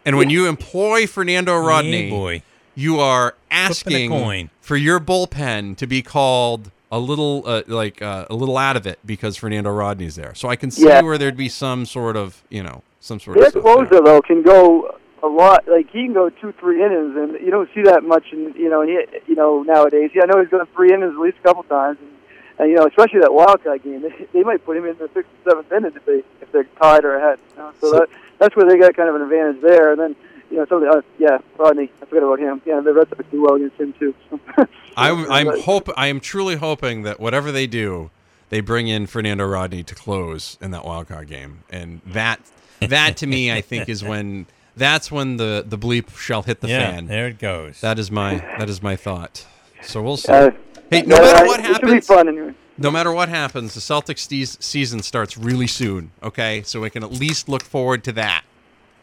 and 0.05 0.17
when 0.17 0.29
you 0.29 0.47
employ 0.47 1.07
Fernando 1.07 1.57
Rodney, 1.57 2.03
Hey, 2.03 2.09
boy. 2.09 2.41
you 2.75 2.99
are 2.99 3.35
asking 3.51 4.09
coin. 4.11 4.49
for 4.61 4.77
your 4.77 4.99
bullpen 4.99 5.75
to 5.77 5.87
be 5.87 6.01
called 6.01 6.71
a 6.91 6.99
little 6.99 7.43
uh, 7.45 7.61
like 7.67 8.01
uh, 8.01 8.25
a 8.29 8.35
little 8.35 8.57
out 8.57 8.75
of 8.77 8.87
it 8.87 8.99
because 9.05 9.35
Fernando 9.37 9.69
Rodney's 9.71 10.15
there. 10.15 10.33
So 10.35 10.47
I 10.49 10.55
can 10.55 10.71
see 10.71 10.87
Yeah. 10.87 11.01
where 11.01 11.17
there'd 11.17 11.37
be 11.37 11.49
some 11.49 11.85
sort 11.85 12.15
of 12.15 12.43
you 12.49 12.63
know 12.63 12.81
some 12.99 13.19
sort 13.19 13.37
of 13.37 13.41
Their 13.41 13.51
stuff 13.51 13.89
there. 13.89 14.01
though 14.01 14.21
can 14.21 14.41
go 14.41 14.95
a 15.21 15.27
lot. 15.27 15.67
Like 15.67 15.87
he 15.91 16.05
can 16.05 16.13
go 16.13 16.29
two, 16.29 16.53
three 16.59 16.83
innings, 16.83 17.15
and 17.15 17.33
you 17.45 17.51
don't 17.51 17.69
see 17.75 17.81
that 17.83 18.03
much. 18.03 18.25
In 18.31 18.53
you 18.57 18.69
know, 18.69 18.81
and 18.81 18.89
he, 18.89 18.97
you 19.27 19.35
know 19.35 19.61
nowadays. 19.63 20.11
Yeah, 20.15 20.23
I 20.23 20.25
know 20.27 20.39
he's 20.41 20.49
gone 20.49 20.65
three 20.75 20.93
innings 20.93 21.13
at 21.13 21.19
least 21.19 21.37
a 21.39 21.43
couple 21.47 21.63
times. 21.63 21.97
And, 22.01 22.09
and 22.59 22.69
you 22.69 22.75
know, 22.75 22.85
especially 22.85 23.21
that 23.21 23.33
wild 23.33 23.63
card 23.63 23.83
game, 23.83 24.01
they, 24.03 24.27
they 24.33 24.43
might 24.43 24.63
put 24.65 24.77
him 24.77 24.85
in 24.85 24.97
the 24.97 25.09
sixth, 25.13 25.31
or 25.45 25.51
seventh 25.51 25.71
inning 25.71 25.93
if 25.95 26.05
they 26.05 26.23
if 26.41 26.51
they're 26.51 26.65
tied 26.81 27.05
or 27.05 27.15
ahead. 27.15 27.39
You 27.51 27.57
know? 27.57 27.71
so, 27.81 27.91
So- 27.91 27.99
that 27.99 28.09
that's 28.37 28.55
where 28.55 28.65
they 28.69 28.77
got 28.77 28.95
kind 28.95 29.09
of 29.09 29.15
an 29.15 29.21
advantage 29.23 29.61
there. 29.61 29.91
And 29.91 29.99
then 29.99 30.15
you 30.49 30.57
know, 30.57 30.65
some 30.65 30.83
of 30.83 30.83
the 30.83 30.97
uh, 30.97 31.01
yeah, 31.17 31.37
Rodney. 31.57 31.91
I 32.01 32.05
forgot 32.05 32.23
about 32.23 32.39
him. 32.39 32.61
Yeah, 32.65 32.79
the 32.79 32.93
Red 32.93 33.09
Sox 33.09 33.23
do 33.29 33.41
well 33.41 33.55
against 33.55 33.79
him 33.79 33.93
too. 33.93 34.15
So. 34.29 34.39
I'm 34.97 35.31
I'm 35.31 35.61
hope 35.61 35.89
I 35.95 36.07
am 36.07 36.19
truly 36.19 36.55
hoping 36.55 37.03
that 37.03 37.19
whatever 37.19 37.51
they 37.51 37.67
do, 37.67 38.09
they 38.49 38.59
bring 38.61 38.87
in 38.87 39.07
Fernando 39.07 39.45
Rodney 39.45 39.83
to 39.83 39.95
close 39.95 40.57
in 40.61 40.71
that 40.71 40.85
wild 40.85 41.07
card 41.07 41.27
game, 41.27 41.63
and 41.69 42.01
that 42.05 42.39
that 42.81 43.17
to 43.17 43.27
me 43.27 43.51
I 43.51 43.61
think 43.61 43.87
is 43.89 44.03
when 44.03 44.47
that's 44.75 45.11
when 45.11 45.37
the 45.37 45.63
the 45.67 45.77
bleep 45.77 46.17
shall 46.17 46.43
hit 46.43 46.61
the 46.61 46.69
yeah, 46.69 46.91
fan. 46.91 47.07
there 47.07 47.27
it 47.27 47.39
goes. 47.39 47.81
That 47.81 47.99
is 47.99 48.09
my 48.09 48.37
that 48.57 48.69
is 48.69 48.81
my 48.81 48.95
thought. 48.95 49.45
So 49.81 50.01
we'll 50.01 50.17
see. 50.17 50.31
Uh, 50.31 50.51
hey, 50.89 51.01
no 51.03 51.15
yeah, 51.15 51.21
matter 51.21 51.45
what 51.45 51.59
it 51.59 51.65
should 51.65 51.81
be 51.81 51.87
happens, 51.87 52.07
fun 52.07 52.27
anyway. 52.27 52.53
no 52.77 52.91
matter 52.91 53.11
what 53.11 53.29
happens, 53.29 53.73
the 53.73 53.79
Celtics 53.79 54.27
se- 54.29 54.57
season 54.59 55.01
starts 55.01 55.37
really 55.37 55.67
soon. 55.67 56.11
Okay, 56.23 56.61
so 56.63 56.81
we 56.81 56.89
can 56.89 57.03
at 57.03 57.11
least 57.11 57.49
look 57.49 57.63
forward 57.63 58.03
to 58.05 58.11
that, 58.13 58.43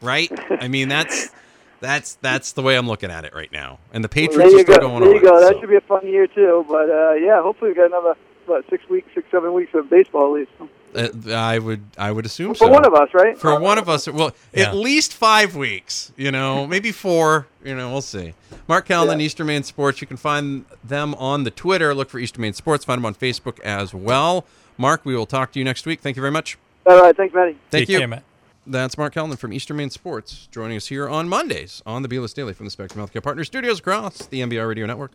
right? 0.00 0.30
I 0.60 0.68
mean, 0.68 0.88
that's 0.88 1.30
that's 1.80 2.14
that's 2.16 2.52
the 2.52 2.62
way 2.62 2.76
I'm 2.76 2.86
looking 2.86 3.10
at 3.10 3.24
it 3.24 3.34
right 3.34 3.52
now. 3.52 3.78
And 3.92 4.02
the 4.02 4.08
Patriots 4.08 4.52
there 4.52 4.60
are 4.60 4.62
still 4.62 4.74
go. 4.76 4.80
going 4.88 5.00
there 5.00 5.10
on. 5.10 5.14
you 5.16 5.22
go. 5.22 5.40
That 5.40 5.60
should 5.60 5.68
be 5.68 5.76
a 5.76 5.80
fun 5.80 6.06
year 6.06 6.26
too. 6.26 6.64
But 6.68 6.90
uh, 6.90 7.12
yeah, 7.14 7.42
hopefully 7.42 7.70
we 7.70 7.74
got 7.76 7.86
another 7.86 8.14
what 8.46 8.64
six 8.70 8.88
weeks, 8.88 9.08
six 9.14 9.30
seven 9.30 9.52
weeks 9.52 9.74
of 9.74 9.90
baseball 9.90 10.34
at 10.34 10.40
least 10.40 10.52
Uh, 10.96 11.32
I 11.32 11.58
would 11.58 11.82
I 11.98 12.10
would 12.10 12.24
assume 12.24 12.54
so. 12.54 12.64
for 12.64 12.68
so. 12.68 12.72
one 12.72 12.86
of 12.86 12.94
us, 12.94 13.08
right? 13.12 13.36
For 13.38 13.58
one 13.60 13.78
of 13.78 13.88
us, 13.88 14.08
well, 14.08 14.32
Yeah. 14.54 14.68
at 14.70 14.74
least 14.76 15.12
five 15.12 15.54
weeks. 15.54 16.12
You 16.16 16.30
know, 16.32 16.66
maybe 16.66 16.90
four. 16.92 17.46
You 17.64 17.74
know, 17.76 17.90
we'll 17.92 18.00
see. 18.02 18.32
Marc 18.68 18.88
Calnan, 18.88 19.18
Yeah. 19.20 19.26
Eastern 19.26 19.46
Maine 19.48 19.62
Sports. 19.62 20.00
You 20.00 20.06
can 20.06 20.16
find 20.16 20.64
them 20.82 21.14
on 21.16 21.44
the 21.44 21.50
Twitter. 21.50 21.94
Look 21.94 22.08
for 22.10 22.18
Eastern 22.18 22.42
Maine 22.42 22.54
Sports. 22.54 22.84
Find 22.84 22.98
them 22.98 23.06
on 23.06 23.14
Facebook 23.14 23.60
as 23.60 23.92
well. 23.92 24.46
Marc, 24.78 25.04
we 25.04 25.14
will 25.16 25.26
talk 25.26 25.52
to 25.52 25.58
you 25.58 25.64
next 25.64 25.86
week. 25.86 26.00
Thank 26.00 26.16
you 26.16 26.20
very 26.22 26.32
much. 26.32 26.56
All 26.86 27.00
right, 27.02 27.16
thanks, 27.16 27.34
Matty. 27.34 27.52
Thank 27.70 27.86
Take 27.86 27.88
you. 27.90 27.98
care, 27.98 28.08
Matt. 28.08 28.22
That's 28.66 28.98
Marc 28.98 29.14
Calnan 29.14 29.38
from 29.38 29.52
Eastern 29.52 29.76
Maine 29.76 29.90
Sports, 29.90 30.48
joining 30.50 30.76
us 30.76 30.88
here 30.88 31.08
on 31.08 31.28
Mondays 31.28 31.82
on 31.86 32.02
the 32.02 32.08
Bealis 32.08 32.34
Daily 32.34 32.52
from 32.52 32.66
the 32.66 32.70
Spectrum 32.70 33.04
Healthcare 33.06 33.22
Partner 33.22 33.44
Studios 33.44 33.78
across 33.78 34.26
the 34.26 34.40
MBR 34.40 34.66
Radio 34.68 34.86
Network. 34.86 35.12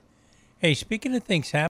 Hey, 0.60 0.74
speaking 0.74 1.16
of 1.16 1.24
things 1.24 1.52
happening. 1.52 1.60